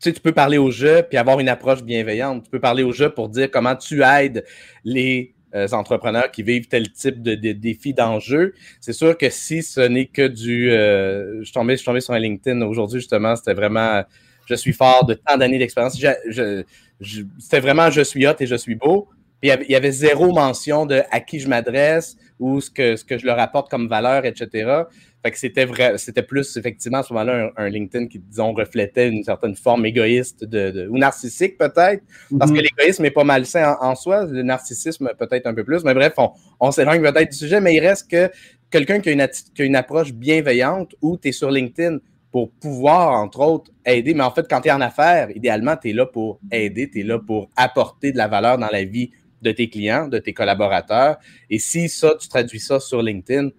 tu, 0.00 0.10
sais, 0.10 0.12
tu 0.12 0.20
peux 0.20 0.32
parler 0.32 0.58
au 0.58 0.70
jeu 0.70 1.02
puis 1.08 1.18
avoir 1.18 1.38
une 1.40 1.48
approche 1.48 1.82
bienveillante, 1.82 2.44
tu 2.44 2.50
peux 2.50 2.60
parler 2.60 2.82
au 2.82 2.92
jeu 2.92 3.10
pour 3.10 3.28
dire 3.28 3.50
comment 3.50 3.76
tu 3.76 4.02
aides 4.02 4.44
les 4.84 5.34
euh, 5.54 5.68
entrepreneurs 5.72 6.30
qui 6.30 6.42
vivent 6.42 6.68
tel 6.68 6.90
type 6.92 7.22
de, 7.22 7.34
défis 7.52 7.94
d'enjeu. 7.94 8.54
C'est 8.80 8.92
sûr 8.92 9.16
que 9.16 9.30
si 9.30 9.62
ce 9.62 9.80
n'est 9.80 10.06
que 10.06 10.26
du. 10.26 10.70
Euh, 10.70 11.38
je, 11.40 11.44
suis 11.44 11.52
tombé, 11.52 11.76
je 11.76 12.00
sur 12.00 12.12
un 12.12 12.18
LinkedIn 12.18 12.62
aujourd'hui, 12.62 13.00
justement, 13.00 13.34
c'était 13.36 13.54
vraiment. 13.54 14.02
Je 14.46 14.54
suis 14.54 14.72
fort 14.72 15.04
de 15.04 15.14
tant 15.14 15.36
d'années 15.36 15.58
d'expérience. 15.58 15.98
c'était 15.98 17.60
vraiment 17.60 17.90
je 17.90 18.00
suis 18.02 18.26
hot 18.26 18.34
et 18.40 18.46
je 18.46 18.56
suis 18.56 18.74
beau. 18.74 19.08
Puis 19.40 19.50
il 19.50 19.70
y 19.70 19.76
avait 19.76 19.92
zéro 19.92 20.32
mention 20.32 20.86
de 20.86 21.02
à 21.10 21.20
qui 21.20 21.38
je 21.38 21.48
m'adresse 21.48 22.16
ou 22.40 22.60
ce 22.60 22.70
que, 22.70 22.96
ce 22.96 23.04
que 23.04 23.18
je 23.18 23.26
leur 23.26 23.38
apporte 23.38 23.70
comme 23.70 23.88
valeur, 23.88 24.24
etc. 24.24 24.82
Fait 25.24 25.32
que 25.32 25.38
c'était 25.38 25.64
vrai, 25.64 25.98
c'était 25.98 26.22
plus 26.22 26.56
effectivement 26.56 26.98
à 26.98 27.02
ce 27.02 27.12
moment-là 27.12 27.50
un, 27.56 27.68
LinkedIn 27.68 28.06
qui, 28.06 28.20
disons, 28.20 28.52
reflétait 28.52 29.08
une 29.08 29.24
certaine 29.24 29.56
forme 29.56 29.84
égoïste 29.86 30.44
de, 30.44 30.88
ou 30.88 30.98
narcissique 30.98 31.58
peut-être, 31.58 32.02
parce 32.38 32.52
que 32.52 32.56
mhm. 32.56 32.62
l'égoïsme 32.62 33.04
est 33.04 33.10
pas 33.10 33.24
malsain 33.24 33.76
en, 33.80 33.96
soi, 33.96 34.26
le 34.26 34.42
narcissisme 34.42 35.10
peut-être 35.18 35.46
un 35.46 35.54
peu 35.54 35.64
plus, 35.64 35.82
mais 35.82 35.94
bref, 35.94 36.14
on, 36.18 36.30
on 36.60 36.70
s'éloigne 36.70 37.02
peut-être 37.02 37.32
du 37.32 37.36
sujet, 37.36 37.60
mais 37.60 37.74
il 37.74 37.80
reste 37.80 38.08
que 38.08 38.30
quelqu'un 38.70 39.00
qui, 39.00 39.16
qui, 39.54 39.62
a 39.62 39.64
une 39.64 39.76
approche 39.76 40.12
bienveillante 40.12 40.94
où 41.02 41.16
tu 41.16 41.28
es 41.28 41.32
sur 41.32 41.50
LinkedIn 41.50 41.98
pour 42.30 42.50
pouvoir, 42.52 43.12
entre 43.20 43.40
autres, 43.40 43.72
aider, 43.84 44.14
mais 44.14 44.22
en 44.22 44.30
fait, 44.30 44.46
quand 44.48 44.60
tu 44.60 44.68
es 44.68 44.72
en 44.72 44.80
affaires, 44.80 45.30
idéalement, 45.34 45.76
tu 45.76 45.90
es 45.90 45.92
là 45.92 46.06
pour 46.06 46.38
aider, 46.52 46.88
tu 46.90 47.00
es 47.00 47.02
là 47.02 47.18
pour 47.18 47.48
apporter 47.56 48.12
de 48.12 48.18
la 48.18 48.28
valeur 48.28 48.58
dans 48.58 48.68
la 48.70 48.84
vie 48.84 49.10
de 49.42 49.52
tes 49.52 49.68
clients, 49.68 50.08
de 50.08 50.18
tes 50.18 50.32
collaborateurs. 50.32 51.16
Et 51.50 51.58
si 51.58 51.88
ça, 51.88 52.14
tu 52.20 52.28
traduis 52.28 52.60
ça 52.60 52.80
sur 52.80 53.02
LinkedIn, 53.02 53.50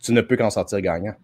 tu 0.00 0.12
ne 0.12 0.20
peux 0.20 0.36
qu'en 0.36 0.50
sortir 0.50 0.80
gagnant. 0.80 1.14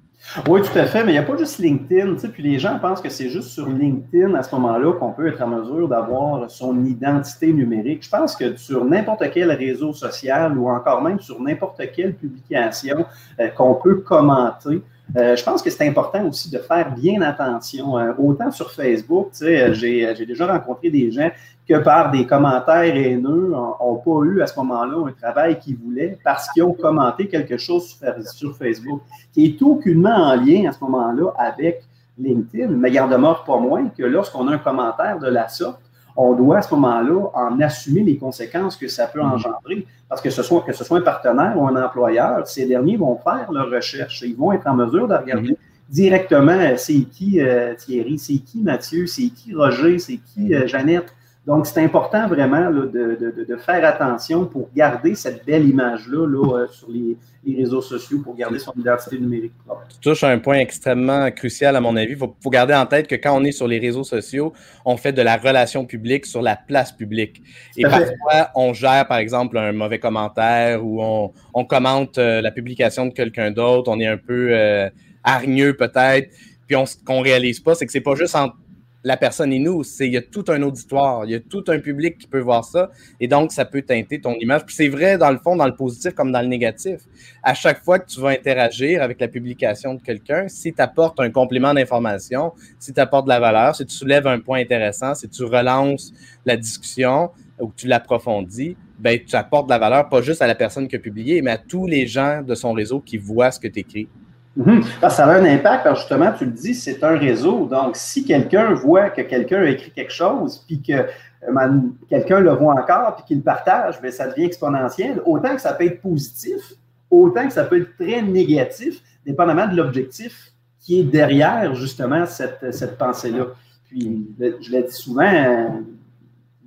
Oui, 0.49 0.63
tout 0.63 0.77
à 0.79 0.87
fait, 0.87 1.05
mais 1.05 1.11
il 1.11 1.15
n'y 1.15 1.19
a 1.19 1.23
pas 1.23 1.37
juste 1.37 1.59
LinkedIn. 1.59 2.17
Puis 2.33 2.43
les 2.43 2.59
gens 2.59 2.79
pensent 2.79 3.01
que 3.01 3.11
c'est 3.11 3.29
juste 3.29 3.51
sur 3.51 3.69
LinkedIn 3.69 4.35
à 4.35 4.43
ce 4.43 4.55
moment-là 4.55 4.93
qu'on 4.95 5.13
peut 5.13 5.29
être 5.29 5.41
en 5.43 5.49
mesure 5.49 5.89
d'avoir 5.89 6.51
son 6.51 6.85
identité 6.85 7.53
numérique. 7.53 8.03
Je 8.03 8.11
pense 8.11 8.35
que 8.35 8.57
sur 8.57 8.85
n'importe 8.85 9.23
quel 9.33 9.53
réseau 9.53 9.93
social 9.93 10.57
ou 10.59 10.69
encore 10.69 11.03
même 11.03 11.21
sur 11.21 11.41
n'importe 11.41 11.81
quelle 11.95 12.15
publication 12.15 13.05
euh, 13.39 13.49
qu'on 13.49 13.75
peut 13.75 13.97
commenter, 13.97 14.83
euh, 15.17 15.37
je 15.37 15.45
pense 15.45 15.63
que 15.63 15.71
c'est 15.71 15.87
important 15.87 16.27
aussi 16.27 16.51
de 16.51 16.59
faire 16.59 16.95
bien 16.95 17.21
attention. 17.21 17.99
Hein. 17.99 18.15
autant 18.19 18.51
sur 18.51 18.73
Facebook, 18.73 19.29
j'ai 19.41 20.27
déjà 20.27 20.47
rencontré 20.47 20.91
des 20.91 21.13
gens 21.13 21.31
que 21.69 21.79
par 21.79 22.11
des 22.11 22.27
commentaires 22.27 22.95
haineux 22.95 23.49
n'ont 23.49 23.97
pas 24.05 24.25
eu 24.25 24.43
à 24.43 24.47
ce 24.47 24.59
moment-là 24.61 25.09
un 25.09 25.13
travail 25.13 25.59
qu'ils 25.59 25.77
voulaient 25.77 26.19
parce 26.23 26.49
qu'ils 26.51 26.63
ont 26.63 26.75
commenté 26.75 27.27
quelque 27.27 27.57
chose 27.57 27.99
sur, 28.35 28.57
Facebook, 28.57 29.01
qui 29.33 29.47
est 29.47 29.63
aucunement 29.63 30.15
en 30.15 30.37
lien 30.37 30.69
à 30.69 30.73
ce 30.73 30.81
moment-là 30.85 31.33
avec 31.39 31.83
LinkedIn. 32.19 32.69
Mais 32.69 32.91
demeure 32.91 33.45
pas 33.45 33.59
moins 33.59 33.89
que 33.89 34.03
lorsqu'on 34.03 34.49
a 34.49 34.55
un 34.55 34.59
commentaire 34.59 35.19
de 35.19 35.29
la 35.29 35.49
sorte, 35.49 35.81
on 36.17 36.35
doit 36.35 36.59
à 36.59 36.63
ce 36.63 36.73
moment-là 36.75 37.31
en 37.35 37.61
assumer 37.61 38.03
les 38.03 38.17
conséquences 38.17 38.77
que 38.77 38.89
ça 38.89 39.07
peut 39.07 39.21
mm. 39.21 39.33
engendrer. 39.33 39.87
Parce 40.09 40.21
que 40.21 40.31
ce 40.31 40.43
soit, 40.43 40.63
que 40.63 40.73
ce 40.73 40.85
soit 40.85 40.99
un 40.99 41.03
partenaire 41.03 41.55
ou 41.57 41.67
un 41.67 41.83
employeur, 41.83 42.47
ces 42.47 42.67
derniers 42.67 42.97
vont 42.97 43.17
faire 43.17 43.51
leur 43.51 43.71
recherche. 43.71 44.23
Ils 44.23 44.37
vont 44.37 44.53
être 44.53 44.67
en 44.67 44.75
mesure 44.75 45.09
de 45.09 45.15
regarder 45.15 45.53
mm. 45.53 45.57
directement 45.89 46.53
euh, 46.53 46.75
c'est 46.77 47.01
qui 47.05 47.41
euh, 47.41 47.75
Thierry, 47.75 48.19
c'est 48.19 48.39
qui 48.39 48.63
Mathieu, 48.63 49.07
c'est 49.07 49.29
qui 49.29 49.55
Roger, 49.55 49.99
c'est 49.99 50.19
qui 50.19 50.55
euh, 50.55 50.67
Jeannette. 50.67 51.13
Donc, 51.47 51.67
c'est 51.67 51.83
important 51.83 52.27
vraiment 52.27 52.71
de, 52.71 53.57
faire 53.59 53.85
attention 53.85 54.47
pour 54.47 54.71
garder 54.75 55.15
cette 55.15 55.45
belle 55.45 55.69
image-là 55.69 56.27
euh, 56.27 56.67
sur 56.69 56.89
les, 56.91 57.17
réseaux 57.47 57.83
sociaux, 57.83 58.21
pour 58.25 58.35
garder 58.35 58.59
son 58.59 58.73
identité 58.73 59.19
numérique 59.19 59.53
propre. 59.67 59.83
Tu 59.89 59.99
touches 59.99 60.25
un 60.25 60.39
point 60.39 60.57
extrêmement 60.57 61.31
crucial, 61.31 61.77
à 61.77 61.81
mon 61.83 61.95
avis. 61.97 62.13
Il 62.13 62.17
faut, 62.17 62.35
garder 62.51 62.73
en 62.73 62.87
tête 62.87 63.07
que 63.07 63.17
quand 63.17 63.37
on 63.39 63.45
est 63.45 63.53
sur 63.53 63.69
les 63.69 63.79
réseaux 63.79 64.05
sociaux, 64.05 64.55
on 64.87 64.97
fait 64.97 65.13
de 65.13 65.21
la 65.21 65.37
relation 65.37 65.85
publique 65.85 66.25
sur 66.25 66.41
la 66.41 66.57
place 66.57 66.93
publique. 66.93 67.43
Et 67.77 67.83
parfois, 67.83 68.51
on 68.55 68.73
gère, 68.73 69.07
par 69.07 69.19
exemple, 69.19 69.59
un 69.59 69.73
mauvais 69.73 69.99
commentaire 69.99 70.83
ou 70.83 71.03
on, 71.03 71.65
commente 71.67 72.17
euh, 72.17 72.41
la 72.41 72.53
publication 72.53 73.05
de 73.05 73.13
quelqu'un 73.13 73.51
d'autre. 73.51 73.91
On 73.91 74.01
est 74.01 74.07
un 74.07 74.17
peu 74.17 74.49
euh, 74.53 74.89
hargneux, 75.23 75.77
peut-être. 75.77 76.31
Puis, 76.67 76.77
on, 76.77 76.87
ce 76.87 76.97
qu'on 77.05 77.21
réalise 77.21 77.61
pas, 77.61 77.75
c'est 77.75 77.85
que 77.85 77.93
c'est 77.93 78.01
pas 78.01 78.15
juste 78.15 78.35
entre 78.35 78.57
la 79.05 79.17
personne 79.19 79.53
et 79.53 79.59
nous. 79.59 79.85
C'est, 79.85 80.07
il 80.07 80.13
y 80.13 80.17
a 80.17 80.23
tout 80.23 80.45
un 80.49 80.63
auditoire, 80.63 81.25
il 81.27 81.31
y 81.31 81.35
a 81.35 81.41
tout 81.41 81.65
un 81.69 81.79
public 81.79 82.19
qui 82.19 82.27
peut 82.27 82.41
voir 82.41 82.65
ça. 82.65 82.91
Et 83.21 83.29
donc, 83.29 83.53
ça 83.53 83.65
peut 83.65 83.83
teinter 83.83 84.21
ton 84.21 84.35
image. 84.35 84.65
Puis 84.65 84.75
c'est 84.75 84.89
vrai, 84.89 85.19
dans 85.19 85.31
le 85.31 85.39
fond, 85.39 85.55
dans 85.55 85.67
le 85.67 85.77
positif 85.77 86.15
comme 86.15 86.33
dans 86.33 86.41
le 86.41 86.49
négatif. 86.49 87.03
À 87.43 87.55
chaque 87.55 87.85
fois 87.85 87.99
que 87.99 88.09
tu 88.09 88.21
vas 88.21 88.31
interagir 88.31 89.03
avec 89.03 89.21
la 89.21 89.29
publication 89.29 89.95
de 89.95 90.03
quelqu'un, 90.03 90.49
si 90.49 90.73
tu 90.73 90.81
apportes 90.81 91.21
un 91.21 91.31
complément 91.31 91.75
d'information, 91.75 92.53
si 92.79 92.93
tu 92.93 93.01
apportes 93.01 93.27
de 93.27 93.31
la 93.31 93.41
valeur, 93.41 93.77
si 93.77 93.85
tu 93.87 93.95
soulèves 93.95 94.27
un 94.27 94.41
point 94.41 94.61
intéressant, 94.61 95.15
si 95.15 95.29
tu 95.29 95.45
relances 95.45 96.13
la 96.47 96.57
discussion 96.57 97.31
ou 97.61 97.69
que 97.69 97.77
tu 97.77 97.87
l'approfondis, 97.87 98.77
ben, 98.99 99.19
tu 99.25 99.37
apportes 99.37 99.67
de 99.67 99.71
la 99.71 99.79
valeur 99.79 100.09
pas 100.09 100.23
juste 100.23 100.41
à 100.41 100.47
la 100.47 100.55
personne 100.55 100.89
qui 100.89 100.97
a 100.97 100.99
publié, 100.99 101.43
mais 101.43 101.51
à 101.51 101.59
tous 101.59 101.87
les 101.87 102.07
gens 102.07 102.43
de 102.43 102.55
son 102.55 102.73
réseau 102.73 103.01
qui 103.01 103.19
voient 103.19 103.51
ce 103.51 103.61
que 103.61 103.69
tu 103.69 103.81
écris. 103.81 104.09
Mhm. 104.57 104.83
ça 105.01 105.27
a 105.27 105.39
un 105.39 105.45
impact, 105.45 105.85
parce 105.85 106.01
justement, 106.01 106.33
tu 106.37 106.45
le 106.45 106.53
dis, 106.53 106.75
c'est 106.75 107.03
un 107.03 107.17
réseau. 107.17 107.67
Donc, 107.67 107.97
si 107.97 108.25
quelqu'un 108.25 108.73
voit 108.75 109.11
que 109.11 109.23
quelqu'un 109.23 109.63
a 109.63 109.69
écrit 109.69 109.91
quelque 109.91 110.13
chose, 110.13 110.63
puis 110.67 110.81
que 110.81 110.93
euh, 110.93 111.81
quelqu'un 112.09 112.41
le 112.41 112.53
voit 112.53 112.75
encore, 112.75 113.17
puis 113.17 113.25
qu'il 113.27 113.37
le 113.39 113.43
partage, 113.43 114.01
bien, 114.01 114.11
ça 114.11 114.29
devient 114.29 114.45
exponentiel. 114.45 115.21
Autant 115.25 115.55
que 115.57 115.61
ça 115.61 115.73
peut 115.73 115.85
être 115.85 116.01
positif, 116.01 116.75
autant 117.11 117.47
que 117.47 117.53
ça 117.53 117.65
peut 117.65 117.81
être 117.81 117.97
très 117.97 118.23
négatif, 118.23 119.03
dépendamment 119.27 119.67
de 119.67 119.77
l'objectif 119.77 120.53
qui 120.81 121.01
est 121.01 121.05
derrière, 121.05 121.75
justement, 121.75 122.25
cette, 122.27 122.73
cette 122.73 122.97
pensée-là. 122.97 123.47
Puis, 123.89 124.27
je 124.39 124.71
l'ai 124.71 124.83
dit 124.83 124.93
souvent, 124.93 125.83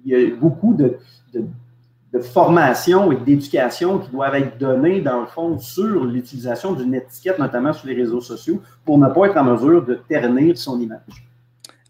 il 0.06 0.12
y 0.12 0.16
a 0.16 0.36
beaucoup 0.36 0.74
de 0.74 0.98
formation 2.22 3.12
et 3.12 3.18
d'éducation 3.18 4.00
qui 4.00 4.10
doivent 4.10 4.36
être 4.36 4.58
données, 4.58 5.02
dans 5.02 5.22
le 5.22 5.28
fond, 5.28 5.58
sur 5.60 6.06
l'utilisation 6.06 6.74
d'une 6.74 6.96
étiquette, 6.96 7.40
notamment 7.40 7.74
sur 7.74 7.88
les 7.88 7.96
réseaux 7.96 8.22
sociaux, 8.22 8.62
pour 8.86 8.98
ne 8.98 9.08
pas 9.08 9.28
être 9.28 9.38
en 9.38 9.44
mesure 9.44 9.86
de 9.86 9.96
ternir 9.96 10.58
son 10.58 10.80
image. 10.80 11.28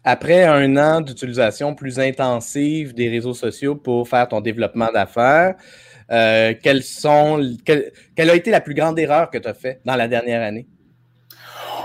Après 0.04 0.44
un 0.44 0.76
an 0.76 1.00
d'utilisation 1.00 1.74
plus 1.74 1.98
intensive 1.98 2.94
des 2.94 3.08
réseaux 3.08 3.34
sociaux 3.34 3.74
pour 3.74 4.08
faire 4.08 4.28
ton 4.28 4.40
développement 4.40 4.88
d'affaires, 4.92 5.56
euh, 6.10 6.54
quelles 6.62 6.82
sont, 6.82 7.40
quelle, 7.64 8.30
a 8.30 8.34
été 8.34 8.50
la 8.50 8.60
plus 8.60 8.74
grande 8.74 8.98
erreur 8.98 9.30
que 9.30 9.38
tu 9.38 9.46
as 9.46 9.54
faite 9.54 9.80
dans 9.84 9.96
la 9.96 10.08
dernière 10.08 10.42
année? 10.42 10.66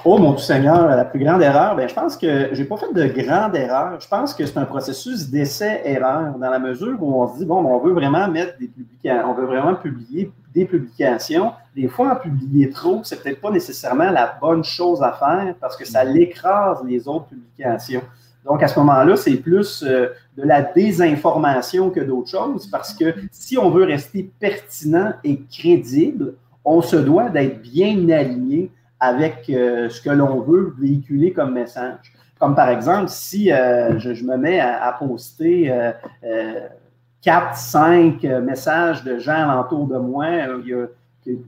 Oh 0.05 0.17
mon 0.17 0.37
Seigneur, 0.37 0.89
la 0.89 1.05
plus 1.05 1.23
grande 1.23 1.41
erreur, 1.41 1.77
ben, 1.77 1.87
je 1.87 1.93
pense 1.93 2.17
que 2.17 2.49
je 2.51 2.61
n'ai 2.61 2.67
pas 2.67 2.75
fait 2.75 2.91
de 2.93 3.05
grande 3.05 3.55
erreur. 3.55 3.97
Je 4.01 4.07
pense 4.09 4.33
que 4.33 4.45
c'est 4.45 4.57
un 4.57 4.65
processus 4.65 5.29
d'essai-erreur 5.29 6.37
dans 6.37 6.49
la 6.49 6.59
mesure 6.59 7.01
où 7.01 7.21
on 7.21 7.33
se 7.33 7.37
dit, 7.37 7.45
bon, 7.45 7.63
on 7.63 7.79
veut 7.79 7.93
vraiment 7.93 8.27
mettre 8.27 8.59
des 8.59 8.67
publications, 8.67 9.29
on 9.29 9.33
veut 9.33 9.45
vraiment 9.45 9.75
publier 9.75 10.29
des 10.53 10.65
publications. 10.65 11.53
Des 11.73 11.87
fois, 11.87 12.11
en 12.11 12.15
publier 12.17 12.69
trop, 12.69 12.99
c'est 13.05 13.23
peut-être 13.23 13.39
pas 13.39 13.49
nécessairement 13.49 14.11
la 14.11 14.37
bonne 14.41 14.65
chose 14.65 15.01
à 15.01 15.13
faire 15.13 15.55
parce 15.61 15.77
que 15.77 15.85
ça 15.85 16.03
l'écrase 16.03 16.83
les 16.85 17.07
autres 17.07 17.27
publications. 17.27 18.01
Donc, 18.43 18.61
à 18.61 18.67
ce 18.67 18.77
moment-là, 18.79 19.15
c'est 19.15 19.37
plus 19.37 19.85
euh, 19.87 20.07
de 20.35 20.43
la 20.43 20.63
désinformation 20.63 21.91
que 21.91 22.01
d'autres 22.01 22.29
choses 22.29 22.67
parce 22.67 22.93
que 22.93 23.15
si 23.31 23.57
on 23.57 23.69
veut 23.69 23.85
rester 23.85 24.29
pertinent 24.37 25.13
et 25.23 25.41
crédible, 25.49 26.33
on 26.65 26.81
se 26.81 26.97
doit 26.97 27.29
d'être 27.29 27.61
bien 27.61 28.09
aligné 28.09 28.69
avec 29.03 29.49
euh, 29.49 29.89
ce 29.89 30.01
que 30.01 30.09
l'on 30.09 30.39
veut 30.39 30.73
véhiculer 30.79 31.33
comme 31.33 31.53
message. 31.53 32.13
Comme 32.39 32.55
par 32.55 32.69
exemple, 32.69 33.09
si 33.09 33.51
euh, 33.51 33.99
je, 33.99 34.23
me 34.23 34.37
mets 34.37 34.61
à, 34.61 34.95
poster 34.97 35.69
euh, 35.69 36.61
quatre, 37.21 37.57
cinq 37.57 38.23
messages 38.23 39.03
de 39.03 39.19
gens 39.19 39.49
alentour 39.49 39.87
de 39.87 39.97
moi 39.97 40.27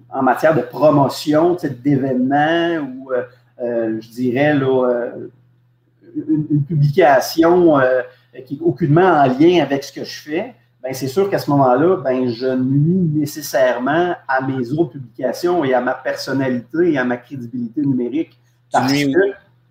en 0.10 0.22
matière 0.22 0.54
de 0.54 0.62
promotion, 0.62 1.56
d'événements 1.84 2.78
ou, 2.80 3.12
je 3.60 4.10
dirais, 4.12 4.54
là, 4.54 5.12
une, 6.16 6.46
une, 6.50 6.64
publication 6.64 7.76
qui 8.46 8.56
n'est 8.56 8.62
aucunement 8.62 9.02
en 9.02 9.28
lien 9.28 9.64
avec 9.64 9.84
ce 9.84 9.92
que 9.92 10.06
je 10.06 10.22
fais, 10.22 10.56
ben, 10.86 10.94
c'est 10.94 11.08
sûr 11.08 11.32
qu'à 11.32 11.40
ce 11.40 11.50
moment-là, 11.50 11.98
ben, 11.98 12.30
je 12.30 12.46
nuis 12.46 13.10
nécessairement 13.20 14.14
à 14.28 14.40
mes 14.42 14.72
autres 14.72 14.92
publications 14.92 15.66
et 15.66 15.74
à 15.74 15.82
ma 15.82 15.96
personnalité 15.96 16.94
et 16.94 16.98
à 17.00 17.04
ma 17.04 17.18
crédibilité 17.18 17.82
numérique. 17.82 18.40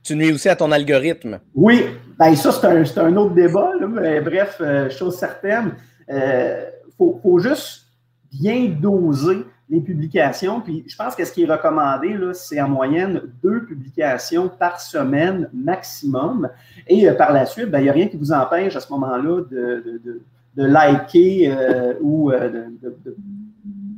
Tu 0.02 0.16
nuis, 0.16 0.32
aussi 0.32 0.48
à 0.48 0.56
ton 0.56 0.72
algorithme. 0.72 1.38
Oui, 1.54 1.86
ben, 2.18 2.34
ça, 2.34 2.50
c'est 2.50 2.98
un, 2.98 3.16
autre 3.16 3.32
débat. 3.32 3.70
mais 3.88 4.20
bref, 4.22 4.56
euh, 4.60 4.90
chose 4.90 5.16
certaine, 5.16 5.76
il 6.08 6.16
euh, 6.16 6.64
faut, 6.98 7.38
juste 7.38 7.86
bien 8.32 8.70
doser 8.70 9.46
les 9.70 9.80
publications. 9.80 10.60
Puis 10.62 10.82
je 10.88 10.96
pense 10.96 11.14
que 11.14 11.24
ce 11.24 11.30
qui 11.30 11.44
est 11.44 11.50
recommandé, 11.50 12.18
c'est 12.32 12.60
en 12.60 12.68
moyenne 12.68 13.22
deux 13.40 13.64
publications 13.66 14.48
par 14.48 14.80
semaine 14.80 15.48
maximum. 15.54 16.48
Et 16.88 17.08
euh, 17.08 17.14
par 17.14 17.32
la 17.32 17.46
suite, 17.46 17.70
ben, 17.70 17.78
il 17.78 17.84
n'y 17.84 17.88
a 17.88 17.92
rien 17.92 18.08
qui 18.08 18.16
vous 18.16 18.32
empêche 18.32 18.74
à 18.74 18.80
ce 18.80 18.92
moment-là 18.92 19.42
de, 19.48 20.00
de 20.04 20.20
liker 20.56 21.48
euh, 21.48 21.94
ou 22.00 22.30
euh, 22.30 22.68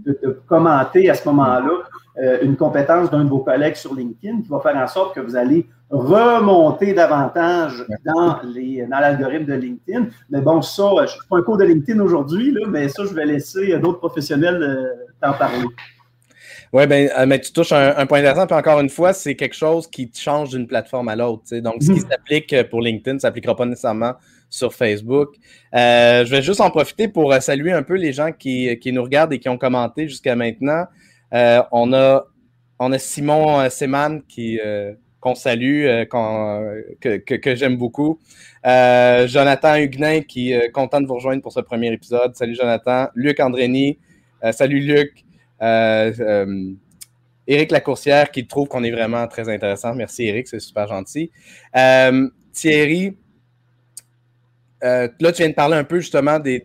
de, 0.04 0.40
commenter 0.46 1.10
à 1.10 1.14
ce 1.14 1.28
moment-là 1.28 1.82
euh, 2.22 2.38
une 2.42 2.56
compétence 2.56 3.10
d'un 3.10 3.24
de 3.24 3.28
vos 3.28 3.40
collègues 3.40 3.74
sur 3.74 3.94
LinkedIn 3.94 4.42
qui 4.42 4.48
va 4.48 4.60
faire 4.60 4.76
en 4.76 4.86
sorte 4.86 5.14
que 5.14 5.20
vous 5.20 5.36
allez 5.36 5.66
remonter 5.90 6.94
davantage 6.94 7.84
dans, 8.04 8.38
les, 8.42 8.86
dans 8.86 8.98
l'algorithme 9.00 9.46
de 9.46 9.54
LinkedIn. 9.54 10.06
Mais 10.30 10.40
bon, 10.40 10.62
ça, 10.62 10.84
je 10.98 11.02
ne 11.02 11.06
suis 11.06 11.20
pas 11.28 11.38
un 11.38 11.42
cours 11.42 11.58
de 11.58 11.64
LinkedIn 11.64 12.00
aujourd'hui, 12.00 12.56
mais 12.68 12.88
ça, 12.88 13.04
je 13.04 13.14
vais 13.14 13.26
laisser 13.26 13.78
d'autres 13.78 13.98
professionnels 13.98 14.94
t'en 15.20 15.32
parler. 15.32 15.64
Oui, 16.72 16.86
ben, 16.86 17.08
mais 17.26 17.40
tu 17.40 17.52
touches 17.52 17.72
un, 17.72 17.94
un, 17.96 18.06
point 18.06 18.18
intéressant. 18.18 18.46
Puis 18.46 18.56
encore 18.56 18.80
une 18.80 18.88
fois, 18.88 19.12
c'est 19.12 19.34
quelque 19.34 19.54
chose 19.54 19.86
qui 19.86 20.10
change 20.14 20.50
d'une 20.50 20.66
plateforme 20.66 21.08
à 21.08 21.16
l'autre. 21.16 21.54
Donc, 21.58 21.76
ce 21.80 21.92
qui 21.92 22.00
mhm. 22.00 22.08
s'applique 22.10 22.68
pour 22.70 22.80
LinkedIn 22.80 23.14
ne 23.14 23.20
s'appliquera 23.20 23.54
pas 23.54 23.66
nécessairement 23.66 24.14
sur 24.48 24.74
Facebook. 24.74 25.34
Euh, 25.74 26.24
je 26.24 26.30
vais 26.30 26.42
juste 26.42 26.60
en 26.60 26.70
profiter 26.70 27.08
pour 27.08 27.32
euh, 27.32 27.40
saluer 27.40 27.72
un 27.72 27.82
peu 27.82 27.94
les 27.94 28.12
gens 28.12 28.32
qui, 28.32 28.78
nous 28.86 29.02
regardent 29.02 29.32
et 29.32 29.38
qui 29.38 29.48
ont 29.48 29.58
commenté 29.58 30.08
jusqu'à 30.08 30.36
maintenant. 30.36 30.84
Euh, 31.34 31.62
on, 31.72 31.92
a, 31.92 32.24
on 32.78 32.96
Simon 32.98 33.68
Seman 33.70 34.22
qui 34.22 34.58
qu'on 35.18 35.34
salue, 35.34 35.86
que, 37.00 37.54
j'aime 37.56 37.76
beaucoup. 37.76 38.20
Jonathan 38.64 39.76
Huguenin 39.76 40.20
qui 40.20 40.52
est 40.52 40.70
content 40.70 41.00
de 41.00 41.06
vous 41.06 41.14
rejoindre 41.14 41.42
pour 41.42 41.52
ce 41.52 41.60
premier 41.60 41.92
épisode. 41.92 42.36
Salut 42.36 42.54
Jonathan. 42.54 43.08
Luc 43.14 43.40
Andrény. 43.40 43.98
salut 44.52 44.80
Luc. 44.80 45.24
Éric 47.48 47.70
Lacourcière 47.70 48.30
qui 48.30 48.46
trouve 48.46 48.68
qu'on 48.68 48.84
est 48.84 48.90
vraiment 48.90 49.26
très 49.26 49.48
intéressant. 49.48 49.94
Merci 49.94 50.26
Éric, 50.26 50.46
c'est 50.46 50.60
super 50.60 50.86
gentil. 50.86 51.32
Thierry, 52.52 53.16
euh, 54.84 55.08
là, 55.20 55.32
tu 55.32 55.38
viens 55.42 55.48
de 55.48 55.54
parler 55.54 55.76
un 55.76 55.84
peu 55.84 56.00
justement 56.00 56.38
des, 56.38 56.60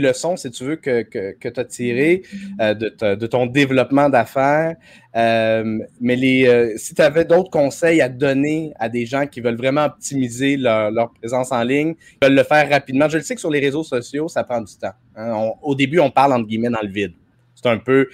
leçons, 0.00 0.36
si 0.36 0.50
tu 0.50 0.64
veux, 0.64 0.76
que, 0.76 1.02
tu 1.02 1.60
as 1.60 1.64
tirées 1.64 2.22
euh, 2.60 2.74
de, 2.74 3.26
ton 3.26 3.46
développement 3.46 4.08
d'affaires. 4.08 4.76
Euh, 5.16 5.78
mais 6.00 6.16
les, 6.16 6.74
si 6.76 6.94
tu 6.94 7.00
avais 7.00 7.24
d'autres 7.24 7.50
conseils 7.50 8.02
à 8.02 8.08
donner 8.08 8.72
à 8.78 8.88
des 8.88 9.06
gens 9.06 9.26
qui 9.26 9.40
veulent 9.40 9.56
vraiment 9.56 9.86
optimiser 9.86 10.56
leur, 10.56 11.12
présence 11.20 11.50
en 11.52 11.62
ligne, 11.62 11.94
qui 11.94 12.18
veulent 12.22 12.34
le 12.34 12.44
faire 12.44 12.68
rapidement, 12.68 13.08
je 13.08 13.18
le 13.18 13.22
sais 13.22 13.34
que 13.34 13.40
sur 13.40 13.50
les 13.50 13.60
réseaux 13.60 13.84
sociaux, 13.84 14.28
ça 14.28 14.44
prend 14.44 14.60
du 14.60 14.76
temps. 14.76 14.92
Hein. 15.16 15.52
au 15.62 15.74
début, 15.74 16.00
on 16.00 16.10
parle 16.10 16.32
entre 16.32 16.46
guillemets 16.46 16.70
dans 16.70 16.82
le 16.82 16.88
vide. 16.88 17.14
C'est 17.54 17.68
un 17.68 17.78
peu, 17.78 18.08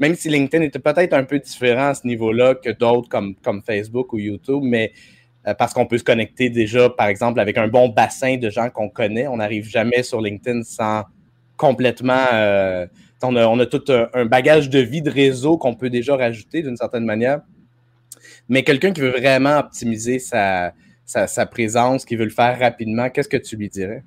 même 0.00 0.14
si 0.16 0.28
LinkedIn 0.28 0.64
était 0.64 0.78
peut-être 0.78 1.12
un 1.12 1.24
peu 1.24 1.38
différent 1.38 1.88
à 1.88 1.94
ce 1.94 2.06
niveau-là 2.06 2.56
que 2.56 2.70
d'autres 2.70 3.08
comme, 3.08 3.36
comme 3.36 3.62
Facebook 3.62 4.12
ou 4.12 4.18
YouTube, 4.18 4.62
mais 4.64 4.92
euh, 5.46 5.54
parce 5.54 5.72
qu'on 5.72 5.86
peut 5.86 5.98
se 5.98 6.04
connecter 6.04 6.50
déjà, 6.50 6.90
par 6.90 7.06
exemple, 7.06 7.40
avec 7.40 7.56
un 7.58 7.68
bon 7.68 7.88
bassin 7.88 8.36
de 8.36 8.50
gens 8.50 8.70
qu'on 8.70 8.88
connaît. 8.88 9.26
On 9.26 9.36
n'arrive 9.36 9.68
jamais 9.68 10.02
sur 10.02 10.20
LinkedIn 10.20 10.62
sans 10.62 11.04
complètement... 11.56 12.26
Euh, 12.32 12.86
on, 13.22 13.58
a, 13.58 13.66
tout 13.66 13.82
un, 13.88 14.26
bagage 14.26 14.68
de 14.68 14.78
vie 14.78 15.02
de 15.02 15.10
réseau 15.10 15.56
qu'on 15.56 15.74
peut 15.74 15.90
déjà 15.90 16.16
rajouter 16.16 16.62
d'une 16.62 16.76
certaine 16.76 17.04
manière. 17.04 17.40
Mais 18.48 18.62
quelqu'un 18.62 18.92
qui 18.92 19.00
veut 19.00 19.10
vraiment 19.10 19.58
optimiser 19.58 20.18
sa, 20.18 20.74
sa 21.04 21.46
présence, 21.46 22.04
qui 22.04 22.14
veut 22.14 22.24
le 22.24 22.30
faire 22.30 22.58
rapidement, 22.58 23.08
qu'est-ce 23.08 23.28
que 23.28 23.36
tu 23.38 23.56
lui 23.56 23.68
dirais? 23.68 24.04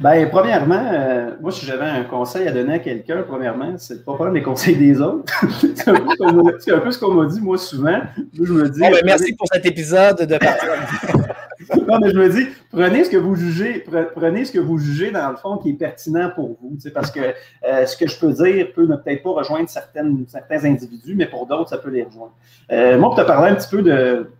Bien, 0.00 0.26
premièrement, 0.30 0.82
euh, 0.92 1.30
moi, 1.40 1.52
si 1.52 1.66
j'avais 1.66 1.84
un 1.84 2.04
conseil 2.04 2.48
à 2.48 2.52
donner 2.52 2.74
à 2.74 2.78
quelqu'un, 2.78 3.22
premièrement, 3.26 3.74
c'est 3.76 3.94
de 3.94 3.98
ne 3.98 4.04
pas 4.04 4.14
prendre 4.14 4.32
les 4.32 4.42
conseils 4.42 4.76
des 4.76 5.00
autres. 5.00 5.32
c'est 5.76 5.88
un, 5.88 6.80
peu 6.80 6.90
ce 6.90 6.98
qu'on 6.98 7.12
m'a 7.12 7.26
dit, 7.26 7.40
moi, 7.40 7.58
souvent. 7.58 8.00
Je 8.32 8.52
me 8.52 8.68
dis, 8.68 8.80
merci 9.04 9.34
pour 9.34 9.46
cet 9.52 9.66
épisode 9.66 10.22
de 10.22 10.38
Non, 11.86 11.98
mais 12.00 12.10
je 12.10 12.16
me 12.16 12.28
dis, 12.28 12.48
prenez 12.72 13.04
ce 13.04 13.10
que 13.10 13.16
vous 13.16 13.36
jugez, 13.36 13.84
prenez 14.14 14.44
ce 14.44 14.52
que 14.52 14.58
vous 14.58 14.78
jugez, 14.78 15.10
dans 15.10 15.30
le 15.30 15.36
fond, 15.36 15.58
qui 15.58 15.70
est 15.70 15.74
pertinent 15.74 16.30
pour 16.34 16.56
vous. 16.60 16.78
Parce 16.94 17.10
que 17.10 17.20
euh, 17.20 17.86
ce 17.86 17.96
que 17.96 18.08
je 18.08 18.18
peux 18.18 18.32
dire 18.32 18.68
peut 18.74 18.86
ne 18.86 18.96
peut-être 18.96 19.22
pas 19.22 19.30
rejoindre 19.30 19.68
certaines, 19.68 20.24
certains 20.28 20.64
individus, 20.64 21.14
mais 21.14 21.26
pour 21.26 21.46
d'autres, 21.46 21.68
ça 21.68 21.78
peut 21.78 21.90
les 21.90 22.04
rejoindre. 22.04 22.32
Euh, 22.72 22.98
moi, 22.98 23.10
pour 23.10 23.18
te 23.18 23.26
parler 23.26 23.50
un 23.50 23.54
petit 23.54 23.68
peu 23.68 23.82
de 23.82 24.30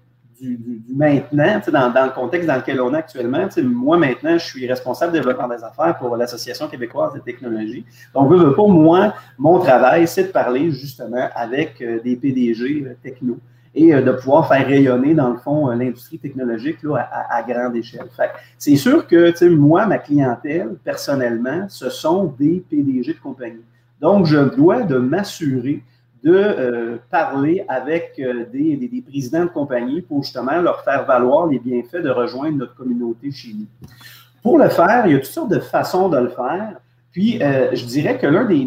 du, 0.40 0.82
maintenant, 0.94 1.60
dans, 1.70 2.04
le 2.04 2.12
contexte 2.12 2.46
dans 2.48 2.56
lequel 2.56 2.80
on 2.80 2.94
est 2.94 2.98
actuellement. 2.98 3.46
Moi, 3.62 3.98
maintenant, 3.98 4.38
je 4.38 4.44
suis 4.44 4.66
responsable 4.66 5.12
de 5.12 5.18
développement 5.18 5.48
des 5.48 5.62
affaires 5.62 5.96
pour 5.98 6.16
l'Association 6.16 6.68
québécoise 6.68 7.12
des 7.14 7.20
technologies. 7.20 7.84
Donc, 8.14 8.54
pour 8.54 8.70
moi, 8.70 9.14
mon 9.38 9.58
travail, 9.58 10.06
c'est 10.08 10.24
de 10.24 10.32
parler 10.32 10.70
justement 10.70 11.28
avec 11.34 11.80
euh, 11.80 12.00
des 12.00 12.16
PDG 12.16 12.84
euh, 12.86 12.94
techno 13.02 13.38
et 13.74 13.94
euh, 13.94 14.02
de 14.02 14.12
pouvoir 14.12 14.48
faire 14.48 14.66
rayonner, 14.66 15.14
dans 15.14 15.30
le 15.30 15.38
fond, 15.38 15.68
l'industrie 15.68 16.18
technologique 16.18 16.82
là, 16.82 17.08
à, 17.30 17.42
grande 17.42 17.76
échelle. 17.76 18.06
C'est 18.58 18.76
sûr 18.76 19.06
que 19.06 19.48
moi, 19.48 19.86
ma 19.86 19.98
clientèle, 19.98 20.76
personnellement, 20.82 21.66
ce 21.68 21.90
sont 21.90 22.34
des 22.38 22.64
PDG 22.68 23.14
de 23.14 23.20
compagnie. 23.20 23.64
Donc, 24.00 24.26
je 24.26 24.38
dois 24.38 24.82
de 24.82 24.96
m'assurer 24.96 25.82
de 26.22 26.34
euh, 26.34 26.96
parler 27.10 27.64
avec 27.68 28.12
euh, 28.18 28.44
des, 28.52 29.02
présidents 29.06 29.44
de 29.44 29.50
compagnie 29.50 30.02
pour 30.02 30.22
justement 30.22 30.60
leur 30.60 30.82
faire 30.82 31.06
valoir 31.06 31.46
les 31.46 31.58
bienfaits 31.58 32.02
de 32.02 32.10
rejoindre 32.10 32.58
notre 32.58 32.74
communauté 32.74 33.30
chez 33.30 33.54
nous. 33.54 33.66
Pour 34.42 34.58
le 34.58 34.68
faire, 34.68 35.06
il 35.06 35.12
y 35.12 35.14
a 35.14 35.18
toutes 35.18 35.26
sortes 35.26 35.50
de 35.50 35.60
façons 35.60 36.08
de 36.08 36.18
le 36.18 36.28
faire. 36.28 36.76
Puis, 37.12 37.42
euh, 37.42 37.74
je 37.74 37.84
dirais 37.86 38.18
que 38.18 38.26
l'un 38.26 38.44
des, 38.44 38.64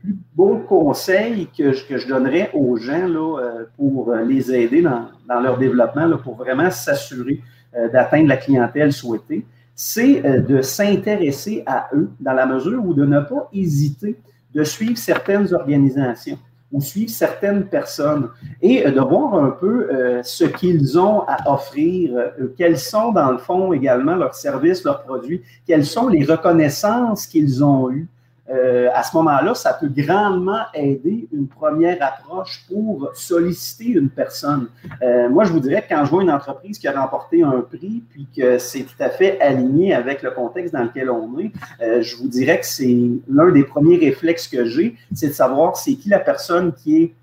plus 0.00 0.16
beaux 0.34 0.58
conseils 0.58 1.48
que 1.56 1.72
je, 1.72 2.08
donnerais 2.08 2.50
aux 2.54 2.76
gens 2.76 3.08
là, 3.08 3.38
pour 3.76 4.14
les 4.14 4.54
aider 4.54 4.82
dans, 4.82 5.08
leur 5.40 5.58
développement, 5.58 6.08
pour 6.18 6.36
vraiment 6.36 6.70
s'assurer 6.70 7.40
d'atteindre 7.92 8.28
la 8.28 8.36
clientèle 8.36 8.92
souhaitée, 8.92 9.44
c'est 9.74 10.22
de 10.22 10.62
s'intéresser 10.62 11.64
à 11.66 11.88
eux 11.94 12.10
dans 12.20 12.32
la 12.32 12.46
mesure 12.46 12.84
où 12.84 12.94
de 12.94 13.04
ne 13.04 13.20
pas 13.20 13.48
hésiter 13.52 14.16
de 14.54 14.62
suivre 14.62 14.96
certaines 14.96 15.52
organisations 15.52 16.38
ou 16.74 16.80
suivre 16.80 17.10
certaines 17.10 17.66
personnes 17.66 18.30
et 18.60 18.84
euh, 18.84 18.90
de 18.90 19.00
voir 19.00 19.34
un 19.36 19.50
peu 19.50 19.88
euh, 19.90 20.22
ce 20.24 20.44
qu'ils 20.44 20.98
ont 20.98 21.20
à 21.20 21.50
offrir, 21.50 22.16
euh, 22.16 22.52
quels 22.58 22.78
sont 22.78 23.12
dans 23.12 23.30
le 23.30 23.38
fond 23.38 23.72
également 23.72 24.16
leurs 24.16 24.34
services, 24.34 24.82
leurs 24.82 25.04
produits, 25.04 25.42
quelles 25.66 25.86
sont 25.86 26.08
les 26.08 26.24
reconnaissances 26.24 27.28
qu'ils 27.28 27.62
ont 27.64 27.90
eues? 27.90 28.08
Euh, 28.50 28.90
à 28.92 29.02
ce 29.02 29.16
moment-là, 29.16 29.54
ça 29.54 29.72
peut 29.72 29.88
grandement 29.88 30.60
aider 30.74 31.28
une 31.32 31.48
première 31.48 31.96
approche 32.02 32.64
pour 32.68 33.10
solliciter 33.14 33.92
une 33.92 34.10
personne. 34.10 34.68
Euh, 35.02 35.30
moi, 35.30 35.44
je 35.44 35.52
vous 35.52 35.60
dirais 35.60 35.82
que 35.82 35.88
quand 35.88 36.04
je 36.04 36.10
vois 36.10 36.22
une 36.22 36.30
entreprise 36.30 36.78
qui 36.78 36.86
a 36.86 37.00
remporté 37.00 37.42
un 37.42 37.62
prix, 37.62 38.02
puis 38.10 38.26
que 38.36 38.58
c'est 38.58 38.82
tout 38.82 39.00
à 39.02 39.08
fait 39.08 39.40
aligné 39.40 39.94
avec 39.94 40.22
le 40.22 40.30
contexte 40.30 40.74
dans 40.74 40.82
lequel 40.82 41.10
on 41.10 41.38
est, 41.38 41.52
euh, 41.80 42.02
je 42.02 42.16
vous 42.16 42.28
dirais 42.28 42.60
que 42.60 42.66
c'est 42.66 43.08
l'un 43.28 43.50
des 43.50 43.64
premiers 43.64 43.96
réflexes 43.96 44.46
que 44.46 44.66
j'ai, 44.66 44.96
c'est 45.14 45.28
de 45.28 45.32
savoir 45.32 45.76
c'est 45.76 45.94
qui 45.94 46.10
la 46.10 46.20
personne 46.20 46.72
qui 46.74 47.02
est 47.02 47.14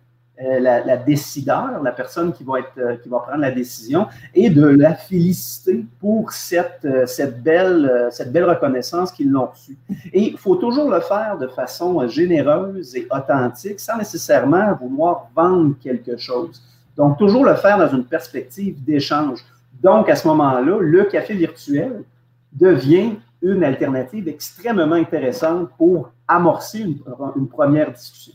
euh, 0.43 0.59
la, 0.59 0.97
décideur, 0.97 1.83
la 1.83 1.91
personne 1.91 2.33
qui 2.33 2.43
va, 2.43 2.59
être, 2.59 2.71
euh, 2.79 2.95
qui 2.95 3.09
va 3.09 3.19
prendre 3.19 3.41
la 3.41 3.51
décision, 3.51 4.07
et 4.33 4.49
de 4.49 4.65
la 4.65 4.95
féliciter 4.95 5.85
pour 5.99 6.31
cette, 6.31 6.79
euh, 6.85 7.05
cette, 7.05 7.43
belle, 7.43 8.07
cette 8.09 8.31
belle 8.31 8.45
reconnaissance 8.45 9.11
qu'ils 9.11 9.29
l'ont 9.29 9.47
reçue. 9.47 9.77
Et 10.11 10.29
il 10.29 10.37
faut 10.37 10.55
toujours 10.55 10.89
le 10.89 10.99
faire 11.01 11.37
de 11.37 11.47
façon 11.47 12.07
généreuse 12.07 12.95
et 12.95 13.07
authentique, 13.11 13.79
sans 13.79 13.97
nécessairement 13.97 14.73
vouloir 14.81 15.27
vendre 15.35 15.75
quelque 15.83 16.17
chose. 16.17 16.59
Donc, 16.97 17.19
toujours 17.19 17.45
le 17.45 17.53
faire 17.55 17.77
dans 17.77 17.89
une 17.89 18.05
perspective 18.05 18.83
d'échange. 18.83 19.45
Donc, 19.83 20.09
à 20.09 20.15
ce 20.15 20.27
moment-là, 20.27 20.77
le 20.79 21.03
café 21.03 21.35
virtuel 21.35 22.03
devient 22.51 23.15
une 23.43 23.63
alternative 23.63 24.27
extrêmement 24.27 24.95
intéressante 24.95 25.69
pour 25.77 26.09
amorcer 26.27 26.79
une, 26.79 26.97
une 27.35 27.47
première 27.47 27.91
discussion. 27.91 28.33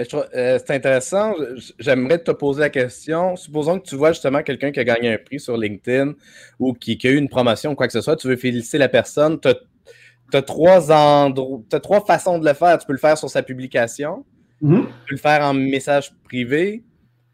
Euh, 0.00 0.58
c'est 0.58 0.72
intéressant. 0.72 1.34
J'aimerais 1.78 2.18
te 2.18 2.32
poser 2.32 2.60
la 2.60 2.70
question. 2.70 3.36
Supposons 3.36 3.78
que 3.78 3.88
tu 3.88 3.94
vois 3.94 4.12
justement 4.12 4.42
quelqu'un 4.42 4.72
qui 4.72 4.80
a 4.80 4.84
gagné 4.84 5.12
un 5.12 5.18
prix 5.18 5.38
sur 5.38 5.56
LinkedIn 5.56 6.14
ou 6.58 6.72
qui, 6.72 6.98
a 7.04 7.10
eu 7.10 7.16
une 7.16 7.28
promotion 7.28 7.72
ou 7.72 7.74
quoi 7.74 7.86
que 7.86 7.92
ce 7.92 8.00
soit. 8.00 8.16
Tu 8.16 8.26
veux 8.26 8.36
féliciter 8.36 8.78
la 8.78 8.88
personne. 8.88 9.38
Tu 9.40 9.48
as, 9.48 10.42
trois 10.42 10.92
as 10.92 11.80
trois 11.80 12.04
façons 12.04 12.38
de 12.38 12.46
le 12.46 12.54
faire. 12.54 12.78
Tu 12.78 12.86
peux 12.86 12.92
le 12.92 12.98
faire 12.98 13.16
sur 13.16 13.30
sa 13.30 13.42
publication. 13.42 14.24
Mm-hmm. 14.62 14.80
Tu 14.80 14.86
peux 14.86 15.14
le 15.14 15.18
faire 15.18 15.42
en 15.42 15.54
message 15.54 16.12
privé. 16.24 16.82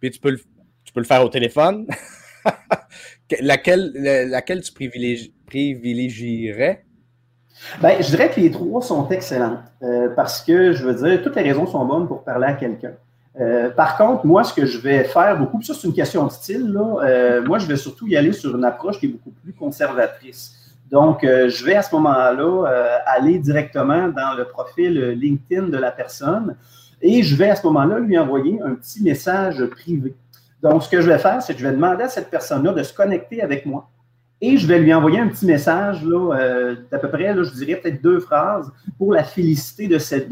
Puis 0.01 0.11
tu 0.11 0.21
peux 0.21 0.31
le, 0.31 0.41
tu 0.85 0.93
peux 0.93 1.01
le 1.01 1.07
faire 1.07 1.25
au 1.25 1.31
téléphone. 1.31 1.87
laquelle, 3.41 3.93
laquelle 4.29 4.63
tu 4.63 4.73
privilégierais? 4.73 6.85
Ben, 7.81 7.97
je 8.01 8.07
dirais 8.07 8.31
que 8.31 8.41
les 8.41 8.51
trois 8.51 8.83
sont 8.83 9.09
excellentes 9.09 9.61
euh, 9.83 10.09
parce 10.15 10.43
que, 10.43 10.73
je 10.73 10.85
veux 10.85 10.95
dire, 10.95 11.23
toutes 11.23 11.37
les 11.37 11.43
raisons 11.43 11.67
sont 11.67 11.85
bonnes 11.85 12.07
pour 12.07 12.25
parler 12.25 12.47
à 12.47 12.53
quelqu'un. 12.55 12.93
Euh, 13.41 13.71
par 13.71 13.97
contre, 13.97 14.27
moi, 14.27 14.45
ce 14.45 14.53
que 14.53 14.67
je 14.67 14.79
vais 14.79 15.05
faire 15.05 15.39
beaucoup, 15.39 15.59
puis 15.59 15.67
ça, 15.67 15.75
c'est 15.75 15.87
une 15.87 15.95
question 15.95 16.27
de 16.27 16.33
style, 16.33 16.73
là, 16.73 17.05
euh, 17.05 17.43
moi, 17.45 17.59
je 17.59 17.67
vais 17.67 17.77
surtout 17.77 18.07
y 18.07 18.17
aller 18.17 18.33
sur 18.33 18.57
une 18.57 18.65
approche 18.65 18.99
qui 18.99 19.07
est 19.07 19.11
beaucoup 19.11 19.31
plus 19.31 19.53
conservatrice. 19.53 20.57
Donc, 20.91 21.21
je 21.23 21.65
vais 21.65 21.77
à 21.77 21.83
ce 21.83 21.95
moment-là 21.95 22.67
aller 23.07 23.39
directement 23.39 24.09
dans 24.09 24.35
le 24.37 24.45
profil 24.47 25.11
LinkedIn 25.11 25.69
de 25.69 25.79
la 25.79 25.93
personne 25.93 26.57
et 27.01 27.23
je 27.23 27.37
vais 27.37 27.49
à 27.49 27.55
ce 27.55 27.65
moment-là 27.69 28.01
lui 28.01 28.19
envoyer 28.19 28.61
un 28.61 28.75
petit 28.75 29.01
message 29.01 29.65
privé. 29.67 30.17
Donc, 30.65 30.83
ce 30.83 30.89
que 30.89 31.01
je 31.01 31.09
vais 31.09 31.21
faire, 31.21 31.41
c'est 31.43 31.55
que 31.55 31.61
je 31.61 31.65
vais 31.65 31.75
demander 31.75 32.03
à 32.03 32.09
cette 32.09 32.29
personne-là 32.29 32.73
de 32.73 32.83
se 32.83 32.93
connecter 32.93 33.41
avec 33.41 33.67
moi 33.67 33.89
et 34.43 34.57
je 34.57 34.67
vais 34.67 34.79
lui 34.79 34.93
envoyer 34.95 35.19
un 35.19 35.29
petit 35.29 35.45
message 35.45 36.03
là, 36.05 36.35
euh, 36.35 36.75
d'à 36.91 36.99
peu 36.99 37.09
près, 37.09 37.35
là, 37.35 37.43
je 37.43 37.53
dirais 37.53 37.77
peut-être 37.77 38.03
deux 38.03 38.21
phrases 38.21 38.73
pour 38.97 39.13
la 39.13 39.23
féliciter 39.23 39.87
de 39.87 39.99
cette, 39.99 40.29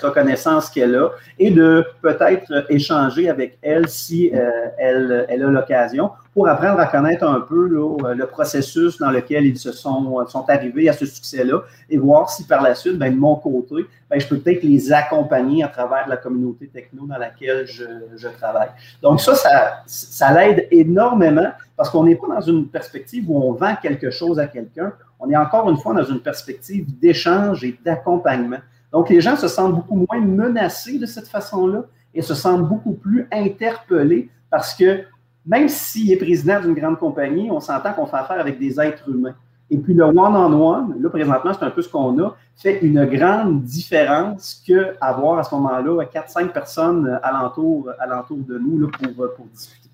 reconnaissance 0.00 0.70
qu'elle 0.70 0.94
a 0.94 1.10
et 1.38 1.50
de 1.50 1.84
peut-être 2.02 2.66
échanger 2.68 3.28
avec 3.28 3.58
elle 3.62 3.88
si 3.88 4.30
euh, 4.32 4.50
elle, 4.78 5.26
elle 5.28 5.42
a 5.42 5.48
l'occasion 5.48 6.10
pour 6.38 6.46
apprendre 6.46 6.78
à 6.78 6.86
connaître 6.86 7.24
un 7.24 7.40
peu 7.40 7.66
là, 7.66 8.14
le 8.14 8.26
processus 8.26 8.96
dans 8.98 9.10
lequel 9.10 9.44
ils 9.44 9.58
se 9.58 9.72
sont, 9.72 10.24
sont 10.28 10.48
arrivés 10.48 10.88
à 10.88 10.92
ce 10.92 11.04
succès-là 11.04 11.62
et 11.90 11.98
voir 11.98 12.30
si 12.30 12.44
par 12.44 12.62
la 12.62 12.76
suite, 12.76 12.96
ben, 12.96 13.12
de 13.12 13.18
mon 13.18 13.34
côté, 13.34 13.86
ben, 14.08 14.20
je 14.20 14.28
peux 14.28 14.38
peut-être 14.38 14.62
les 14.62 14.92
accompagner 14.92 15.64
à 15.64 15.68
travers 15.68 16.06
la 16.06 16.16
communauté 16.16 16.68
techno 16.68 17.06
dans 17.06 17.18
laquelle 17.18 17.66
je, 17.66 17.82
je 18.14 18.28
travaille. 18.28 18.68
Donc 19.02 19.20
ça, 19.20 19.34
ça, 19.34 19.82
ça 19.84 20.32
l'aide 20.32 20.68
énormément 20.70 21.50
parce 21.76 21.90
qu'on 21.90 22.04
n'est 22.04 22.14
pas 22.14 22.28
dans 22.28 22.40
une 22.40 22.68
perspective 22.68 23.28
où 23.28 23.36
on 23.36 23.54
vend 23.54 23.74
quelque 23.74 24.12
chose 24.12 24.38
à 24.38 24.46
quelqu'un, 24.46 24.92
on 25.18 25.28
est 25.28 25.36
encore 25.36 25.68
une 25.68 25.76
fois 25.76 25.92
dans 25.92 26.04
une 26.04 26.20
perspective 26.20 26.86
d'échange 27.00 27.64
et 27.64 27.76
d'accompagnement. 27.84 28.60
Donc 28.92 29.10
les 29.10 29.20
gens 29.20 29.34
se 29.34 29.48
sentent 29.48 29.74
beaucoup 29.74 30.06
moins 30.08 30.20
menacés 30.20 31.00
de 31.00 31.06
cette 31.06 31.26
façon-là 31.26 31.82
et 32.14 32.22
se 32.22 32.34
sentent 32.34 32.68
beaucoup 32.68 32.92
plus 32.92 33.26
interpellés 33.32 34.30
parce 34.50 34.72
que 34.72 35.02
même 35.48 35.68
s'il 35.68 36.12
est 36.12 36.16
président 36.16 36.60
d'une 36.60 36.74
grande 36.74 36.98
compagnie, 36.98 37.50
on 37.50 37.58
s'entend 37.58 37.94
qu'on 37.94 38.06
fait 38.06 38.18
affaire 38.18 38.38
avec 38.38 38.58
des 38.58 38.78
êtres 38.78 39.08
humains. 39.08 39.34
Et 39.70 39.78
puis 39.78 39.94
le 39.94 40.04
one-on-one, 40.04 40.96
là 41.00 41.10
présentement, 41.10 41.52
c'est 41.58 41.64
un 41.64 41.70
peu 41.70 41.82
ce 41.82 41.88
qu'on 41.88 42.18
a, 42.22 42.36
fait 42.56 42.80
une 42.82 43.04
grande 43.06 43.62
différence 43.62 44.62
qu'avoir 44.66 45.38
à 45.38 45.44
ce 45.44 45.54
moment-là 45.54 46.04
4-5 46.04 46.52
personnes 46.52 47.18
alentour, 47.22 47.90
alentour 47.98 48.38
de 48.38 48.58
nous 48.58 48.80
là, 48.80 48.88
pour, 49.36 49.46
discuter. 49.46 49.88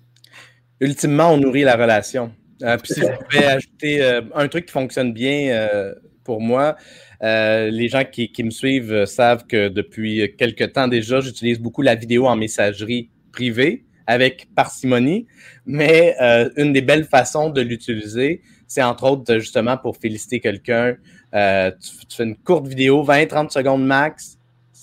Ultimement, 0.79 1.31
on 1.31 1.37
nourrit 1.37 1.63
la 1.63 1.75
relation. 1.75 2.31
Euh, 2.63 2.77
puis 2.77 2.93
si 2.93 3.01
je 3.01 3.07
pouvais 3.07 3.45
ajouter 3.45 4.01
euh, 4.01 4.21
un 4.33 4.47
truc 4.47 4.65
qui 4.65 4.71
fonctionne 4.71 5.13
bien 5.13 5.49
euh, 5.49 5.93
pour 6.23 6.41
moi, 6.41 6.75
les 7.21 7.87
gens 7.87 8.03
qui, 8.09 8.31
qui, 8.31 8.43
me 8.43 8.49
suivent 8.49 9.05
savent 9.05 9.45
que 9.47 9.69
depuis 9.69 10.35
quelques 10.37 10.73
temps 10.73 10.87
déjà, 10.87 11.21
j'utilise 11.21 11.59
beaucoup 11.59 11.81
la 11.81 11.95
vidéo 11.95 12.27
en 12.27 12.35
messagerie 12.35 13.09
privée 13.31 13.85
avec 14.07 14.47
parcimonie, 14.55 15.27
mais 15.65 16.15
euh, 16.21 16.49
une 16.57 16.73
des 16.73 16.81
belles 16.81 17.05
façons 17.05 17.49
de 17.49 17.61
l'utiliser, 17.61 18.41
c'est 18.67 18.83
entre 18.83 19.03
autres 19.05 19.37
justement 19.37 19.77
pour 19.77 19.97
féliciter 19.97 20.39
quelqu'un. 20.39 20.95
Euh, 21.33 21.71
tu, 22.09 22.15
fais 22.15 22.23
une 22.23 22.35
courte 22.35 22.67
vidéo, 22.67 23.03
20-30 23.03 23.51
secondes 23.51 23.85
max. 23.85 24.37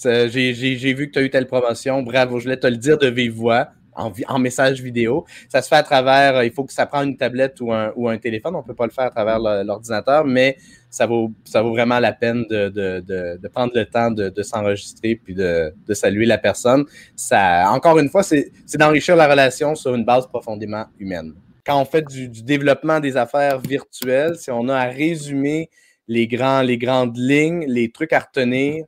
J'ai 0.05 0.95
vu 0.95 1.09
que 1.09 1.13
tu 1.13 1.19
as 1.19 1.23
eu 1.23 1.31
telle 1.31 1.47
promotion. 1.47 2.03
Bravo, 2.03 2.39
je 2.39 2.45
voulais 2.45 2.57
te 2.57 2.67
le 2.67 2.77
dire 2.77 2.99
de 2.99 3.09
vive 3.09 3.33
voix 3.33 3.69
en, 3.95 4.39
message 4.39 4.81
vidéo. 4.81 5.25
Ça 5.49 5.63
se 5.63 5.69
fait 5.69 5.77
à 5.77 5.83
travers, 5.83 6.37
euh, 6.37 6.45
il 6.45 6.53
faut 6.53 6.65
que 6.65 6.73
ça 6.73 6.87
prenne 6.87 7.11
une 7.11 7.17
tablette 7.17 7.61
ou 7.61 7.73
un, 7.73 7.93
ou 7.97 8.09
un 8.09 8.19
téléphone. 8.19 8.55
On 8.55 8.59
ne 8.59 8.65
peut 8.65 8.75
pas 8.75 8.87
le 8.87 8.93
faire 8.93 9.05
à 9.05 9.11
travers 9.11 9.39
l'ordinateur, 9.39 10.25
mais 10.25 10.57
ça 10.93 11.07
vaut, 11.07 11.33
ça 11.45 11.63
vaut 11.63 11.71
vraiment 11.71 11.99
la 11.99 12.13
peine 12.13 12.45
de, 12.51 12.69
de, 12.69 13.01
de, 13.39 13.49
prendre 13.49 13.73
le 13.75 13.87
temps 13.87 14.11
de, 14.11 14.43
s'enregistrer 14.43 15.17
puis 15.17 15.35
de, 15.35 15.73
saluer 15.93 16.27
la 16.27 16.37
personne. 16.37 16.85
Ça, 17.17 17.71
encore 17.71 17.99
une 17.99 18.11
fois, 18.11 18.23
c'est 18.23 18.53
d'enrichir 18.75 19.17
la 19.17 19.27
relation 19.27 19.75
sur 19.75 19.95
une 19.95 20.05
base 20.05 20.27
profondément 20.27 20.85
humaine. 20.99 21.33
Quand 21.65 21.81
on 21.81 21.87
fait 21.87 22.03
du, 22.03 22.29
développement 22.43 23.01
des 23.01 23.17
affaires 23.17 23.59
virtuelles, 23.59 24.37
si 24.37 24.51
on 24.51 24.69
a 24.69 24.77
à 24.77 24.85
résumer 24.85 25.71
les, 26.09 26.27
grands, 26.27 26.61
les 26.61 26.77
grandes 26.77 27.17
lignes, 27.17 27.65
les 27.67 27.91
trucs 27.91 28.13
à 28.13 28.19
retenir, 28.19 28.85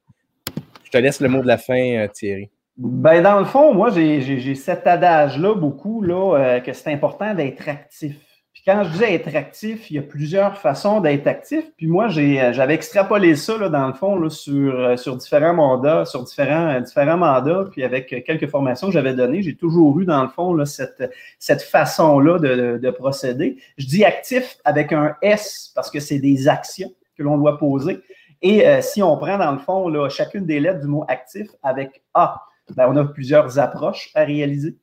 je 0.85 0.91
te 0.91 0.99
laisse 0.99 1.21
le 1.21 1.29
mot 1.31 1.41
de 1.41 1.47
la 1.47 1.59
fin, 1.59 1.97
euh, 1.97 2.09
Thierry. 2.09 2.51
Ben, 2.77 3.23
dans 3.23 3.39
le 3.39 3.47
fond, 3.47 3.73
moi, 3.73 3.91
j'ai 3.91 4.55
cet 4.57 4.87
adage-là 4.87 5.55
beaucoup, 5.55 6.03
là, 6.03 6.37
euh, 6.37 6.61
que 6.61 6.73
c'est 6.75 6.93
important 6.93 7.33
d'être 7.33 7.67
actif. 7.67 8.34
Quand 8.67 8.83
je 8.83 8.97
dis 8.97 9.05
être 9.05 9.35
actif, 9.37 9.91
il 9.91 9.97
y 9.97 9.99
a 9.99 10.03
plusieurs 10.03 10.57
façons 10.57 11.01
d'être 11.01 11.27
actif. 11.27 11.65
Puis 11.77 11.87
moi, 11.87 12.07
euh, 12.07 12.53
j'avais 12.53 12.75
extrapolé 12.75 13.37
ça, 13.37 13.59
là, 13.59 13.69
dans 13.69 13.87
le 13.87 13.93
fond, 13.93 14.17
là, 14.17 14.31
sur, 14.31 14.75
euh, 14.75 14.97
sur 14.97 15.17
différents 15.17 15.53
mandats, 15.53 16.07
sur 16.07 16.23
différents, 16.23 16.81
différents 16.81 17.19
mandats, 17.19 17.67
puis 17.71 17.85
avec 17.85 18.25
quelques 18.25 18.49
formations 18.49 18.87
que 18.87 18.95
j'avais 18.95 19.13
données, 19.13 19.43
j'ai 19.43 19.55
toujours 19.55 20.01
eu, 20.01 20.07
dans 20.07 20.23
le 20.23 20.29
fond, 20.29 20.55
là, 20.55 20.65
cette, 20.65 21.13
cette 21.39 21.63
façon-là 21.63 22.39
de, 22.39 22.79
de 22.79 22.91
procéder. 22.91 23.59
Je 23.77 23.87
dis 23.87 24.05
actif 24.05 24.57
avec 24.65 24.93
un 24.93 25.15
S 25.21 25.71
parce 25.75 25.91
que 25.91 26.01
c'est 26.01 26.19
des 26.19 26.49
actions 26.49 26.91
que 27.19 27.23
l'on 27.23 27.37
doit 27.37 27.59
poser. 27.59 28.01
Et 28.41 28.65
si 28.83 29.03
on 29.03 29.17
prend, 29.17 29.39
dans 29.39 29.53
le 29.53 29.59
fond, 29.59 29.89
là, 29.89 30.11
chacune 30.11 30.45
des 30.45 30.61
lettres 30.61 30.81
du 30.81 30.87
mot 30.87 31.07
actif 31.09 31.49
avec 31.63 32.03
A, 32.13 32.43
ben, 32.77 32.87
on 32.91 32.97
a 32.97 33.05
plusieurs 33.07 33.59
approches 33.59 34.11
à 34.15 34.25
réaliser. 34.25 34.77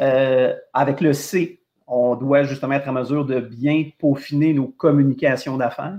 Euh, 0.00 0.54
avec 0.72 1.00
le 1.00 1.12
C, 1.12 1.59
on 1.90 2.14
doit 2.14 2.44
justement 2.44 2.74
être 2.74 2.88
en 2.88 2.92
mesure 2.92 3.26
de 3.26 3.40
bien 3.40 3.84
peaufiner 3.98 4.54
nos 4.54 4.68
communications 4.68 5.56
d'affaires. 5.56 5.98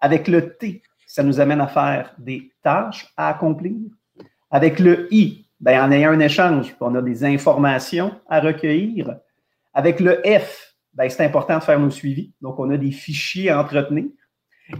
Avec 0.00 0.26
le 0.26 0.56
T, 0.56 0.82
ça 1.06 1.22
nous 1.22 1.40
amène 1.40 1.60
à 1.60 1.68
faire 1.68 2.12
des 2.18 2.52
tâches 2.62 3.06
à 3.16 3.28
accomplir. 3.28 3.76
Avec 4.50 4.80
le 4.80 5.06
I, 5.14 5.46
ben, 5.60 5.80
en 5.82 5.92
ayant 5.92 6.10
un 6.10 6.20
échange, 6.20 6.74
on 6.80 6.94
a 6.96 7.00
des 7.00 7.24
informations 7.24 8.12
à 8.28 8.40
recueillir. 8.40 9.16
Avec 9.72 10.00
le 10.00 10.20
F, 10.24 10.74
ben, 10.92 11.08
c'est 11.08 11.24
important 11.24 11.58
de 11.58 11.62
faire 11.62 11.78
nos 11.78 11.90
suivis. 11.90 12.32
Donc, 12.42 12.58
on 12.58 12.68
a 12.70 12.76
des 12.76 12.90
fichiers 12.90 13.50
à 13.50 13.60
entretenir. 13.60 14.06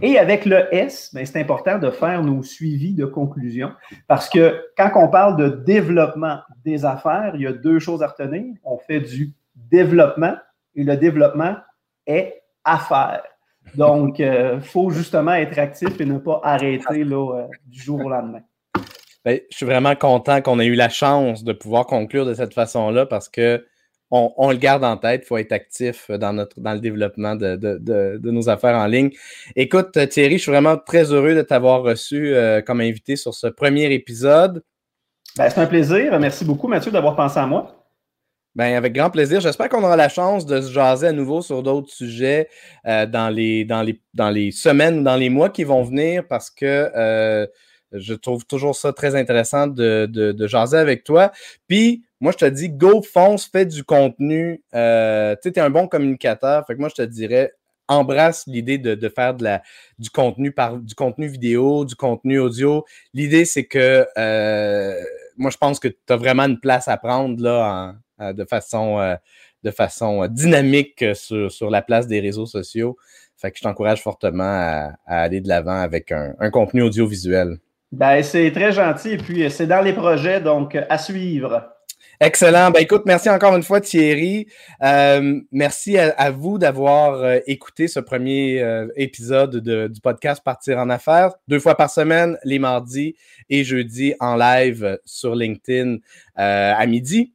Et 0.01 0.17
avec 0.17 0.45
le 0.45 0.67
S, 0.73 1.11
ben, 1.13 1.25
c'est 1.25 1.39
important 1.39 1.79
de 1.79 1.91
faire 1.91 2.21
nos 2.23 2.43
suivis 2.43 2.93
de 2.93 3.05
conclusion 3.05 3.71
parce 4.07 4.27
que 4.29 4.65
quand 4.75 4.91
on 4.95 5.07
parle 5.07 5.37
de 5.37 5.63
développement 5.63 6.39
des 6.65 6.83
affaires, 6.85 7.33
il 7.35 7.41
y 7.41 7.47
a 7.47 7.53
deux 7.53 7.79
choses 7.79 8.01
à 8.01 8.07
retenir. 8.07 8.55
On 8.63 8.79
fait 8.79 8.99
du 8.99 9.33
développement 9.55 10.35
et 10.75 10.83
le 10.83 10.97
développement 10.97 11.55
est 12.05 12.41
affaire. 12.63 13.23
Donc, 13.75 14.19
il 14.19 14.25
euh, 14.25 14.59
faut 14.59 14.91
justement 14.91 15.33
être 15.33 15.57
actif 15.57 15.99
et 15.99 16.05
ne 16.05 16.17
pas 16.17 16.39
arrêter 16.43 17.03
là, 17.03 17.39
euh, 17.39 17.47
du 17.65 17.81
jour 17.81 18.03
au 18.03 18.09
lendemain. 18.09 18.41
Ben, 19.23 19.39
je 19.49 19.57
suis 19.57 19.65
vraiment 19.65 19.95
content 19.95 20.41
qu'on 20.41 20.59
ait 20.59 20.67
eu 20.67 20.75
la 20.75 20.89
chance 20.89 21.43
de 21.43 21.51
pouvoir 21.51 21.87
conclure 21.87 22.25
de 22.25 22.35
cette 22.35 22.53
façon-là 22.53 23.07
parce 23.07 23.27
que 23.27 23.65
on, 24.11 24.51
le 24.51 24.57
garde 24.57 24.83
en 24.83 24.97
tête. 24.97 25.23
Il 25.25 25.27
faut 25.27 25.37
être 25.37 25.51
actif 25.51 26.09
dans, 26.11 26.31
notre, 26.31 26.59
dans 26.59 26.73
le 26.73 26.79
développement 26.79 27.35
de, 27.35 28.19
nos 28.23 28.49
affaires 28.49 28.75
en 28.75 28.85
ligne. 28.85 29.09
Écoute, 29.55 29.97
Thierry, 30.09 30.37
je 30.37 30.43
suis 30.43 30.51
vraiment 30.51 30.77
très 30.77 31.11
heureux 31.11 31.35
de 31.35 31.41
t'avoir 31.41 31.81
reçu 31.81 32.33
euh, 32.33 32.61
comme 32.61 32.81
invité 32.81 33.15
sur 33.15 33.33
ce 33.33 33.47
premier 33.47 33.91
épisode. 33.93 34.63
Ben, 35.37 35.49
c'est 35.49 35.59
un 35.59 35.65
plaisir. 35.65 36.17
Merci 36.19 36.45
beaucoup, 36.45 36.67
Mathieu, 36.67 36.91
d'avoir 36.91 37.15
pensé 37.15 37.39
à 37.39 37.47
moi. 37.47 37.84
Ben, 38.55 38.73
avec 38.75 38.93
grand 38.93 39.09
plaisir. 39.09 39.41
J'espère 39.41 39.67
qu'on 39.67 39.83
aura 39.83 39.97
la 39.97 40.07
chance 40.07 40.45
de 40.45 40.61
se 40.61 40.71
jaser 40.71 41.07
à 41.07 41.11
nouveau 41.11 41.41
sur 41.41 41.61
d'autres 41.61 41.91
sujets 41.91 42.47
euh, 42.87 43.05
dans, 43.05 43.29
les, 43.29 43.65
dans, 43.65 43.81
les, 43.81 44.01
dans 44.13 44.29
les 44.29 44.51
semaines 44.51 45.03
dans 45.03 45.17
les 45.17 45.29
mois 45.29 45.49
qui 45.49 45.65
vont 45.65 45.83
venir 45.83 46.25
parce 46.25 46.49
que 46.49 46.89
euh, 46.95 47.45
je 47.91 48.13
trouve 48.13 48.45
toujours 48.45 48.73
ça 48.73 48.93
très 48.93 49.13
intéressant 49.15 49.67
de, 49.67 50.05
de, 50.09 50.47
jaser 50.47 50.77
avec 50.77 51.03
toi. 51.03 51.33
Puis, 51.67 52.05
moi, 52.21 52.31
je 52.31 52.37
te 52.37 52.45
dis, 52.45 52.69
go, 52.69 53.01
fonce, 53.01 53.45
fais 53.45 53.65
du 53.65 53.83
contenu. 53.83 54.63
Euh, 54.73 55.35
tu 55.41 55.49
es 55.49 55.59
un 55.59 55.69
bon 55.69 55.87
communicateur. 55.89 56.65
Fait 56.65 56.75
que 56.75 56.79
moi, 56.79 56.89
je 56.89 56.95
te 56.95 57.01
dirais, 57.01 57.53
embrasse 57.89 58.47
l'idée 58.47 58.77
de, 58.77 59.09
faire 59.09 59.33
de 59.33 59.43
la, 59.43 59.63
du 59.99 60.09
contenu 60.09 60.53
par 60.53 60.77
du 60.77 60.95
contenu 60.95 61.27
vidéo, 61.27 61.83
du 61.83 61.95
contenu 61.95 62.39
audio. 62.39 62.85
L'idée, 63.13 63.43
c'est 63.43 63.65
que 63.65 64.07
moi, 65.37 65.51
je 65.51 65.57
pense 65.57 65.79
que 65.79 65.87
tu 65.87 65.97
as 66.09 66.15
vraiment 66.15 66.43
une 66.43 66.59
place 66.59 66.87
à 66.87 66.97
prendre 66.97 67.41
là, 67.41 67.89
euh, 67.89 67.93
de 68.19 68.45
façon, 68.45 68.99
euh, 68.99 69.15
de 69.63 69.71
façon 69.71 70.23
euh, 70.23 70.27
dynamique 70.27 71.03
sur, 71.13 71.69
la 71.69 71.81
place 71.81 72.07
des 72.07 72.19
réseaux 72.19 72.45
sociaux. 72.45 72.97
Fait 73.37 73.51
que 73.51 73.57
je 73.57 73.63
t'encourage 73.63 74.01
fortement 74.01 74.43
à, 74.43 74.93
aller 75.05 75.41
de 75.41 75.47
l'avant 75.47 75.79
avec 75.79 76.11
un, 76.11 76.49
contenu 76.51 76.81
audiovisuel. 76.81 77.57
Ben, 77.91 78.23
c'est 78.23 78.51
très 78.51 78.71
gentil 78.71 79.11
et 79.11 79.17
puis 79.17 79.49
c'est 79.51 79.67
dans 79.67 79.81
les 79.81 79.93
projets, 79.93 80.39
donc 80.41 80.75
à 80.75 80.97
suivre. 80.97 81.71
Excellent. 82.21 82.71
Ben, 82.71 82.79
écoute, 82.79 83.03
merci 83.05 83.29
encore 83.29 83.55
une 83.55 83.63
fois, 83.63 83.81
Thierry. 83.81 84.47
merci 85.51 85.97
à, 85.97 86.31
vous 86.31 86.57
d'avoir 86.57 87.39
écouté 87.45 87.89
ce 87.89 87.99
premier 87.99 88.63
épisode 88.95 89.57
du 89.91 90.01
podcast 90.01 90.41
Partir 90.43 90.77
en 90.77 90.89
affaires. 90.89 91.33
Deux 91.49 91.59
fois 91.59 91.75
par 91.75 91.89
semaine, 91.89 92.37
les 92.45 92.59
mardis 92.59 93.15
et 93.49 93.65
jeudis 93.65 94.13
en 94.21 94.37
live 94.37 94.97
sur 95.03 95.35
LinkedIn 95.35 95.97
à 96.35 96.85
midi. 96.85 97.34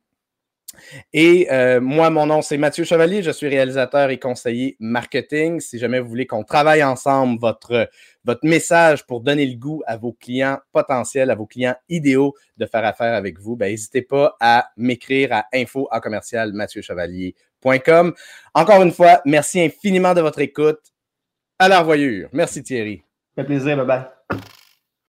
Et 1.12 1.48
euh, 1.50 1.80
moi, 1.80 2.10
mon 2.10 2.26
nom, 2.26 2.42
c'est 2.42 2.58
Mathieu 2.58 2.84
Chevalier. 2.84 3.22
Je 3.22 3.30
suis 3.30 3.48
réalisateur 3.48 4.10
et 4.10 4.18
conseiller 4.18 4.76
marketing. 4.80 5.60
Si 5.60 5.78
jamais 5.78 6.00
vous 6.00 6.08
voulez 6.08 6.26
qu'on 6.26 6.44
travaille 6.44 6.82
ensemble 6.82 7.40
votre, 7.40 7.88
message 8.42 9.06
pour 9.06 9.20
donner 9.20 9.46
le 9.46 9.56
goût 9.56 9.82
à 9.86 9.96
vos 9.96 10.12
clients 10.12 10.58
potentiels, 10.72 11.30
à 11.30 11.34
vos 11.34 11.46
clients 11.46 11.74
idéaux 11.88 12.34
de 12.58 12.66
faire 12.66 12.84
affaire 12.84 13.14
avec 13.14 13.38
vous, 13.38 13.56
ben, 13.56 13.70
n'hésitez 13.70 14.02
pas 14.02 14.36
à 14.40 14.70
m'écrire 14.76 15.32
à 15.32 15.46
info 15.52 15.88
à 15.90 16.00
Encore 18.54 18.82
une 18.82 18.92
fois, 18.92 19.20
merci 19.24 19.60
infiniment 19.60 20.14
de 20.14 20.20
votre 20.20 20.40
écoute. 20.40 20.80
À 21.58 21.68
la 21.68 21.80
revoyure. 21.80 22.28
Merci 22.32 22.62
Thierry. 22.62 23.02
Fait 23.34 23.44
plaisir. 23.44 23.76
Bye 23.76 23.86
bye. 23.86 24.40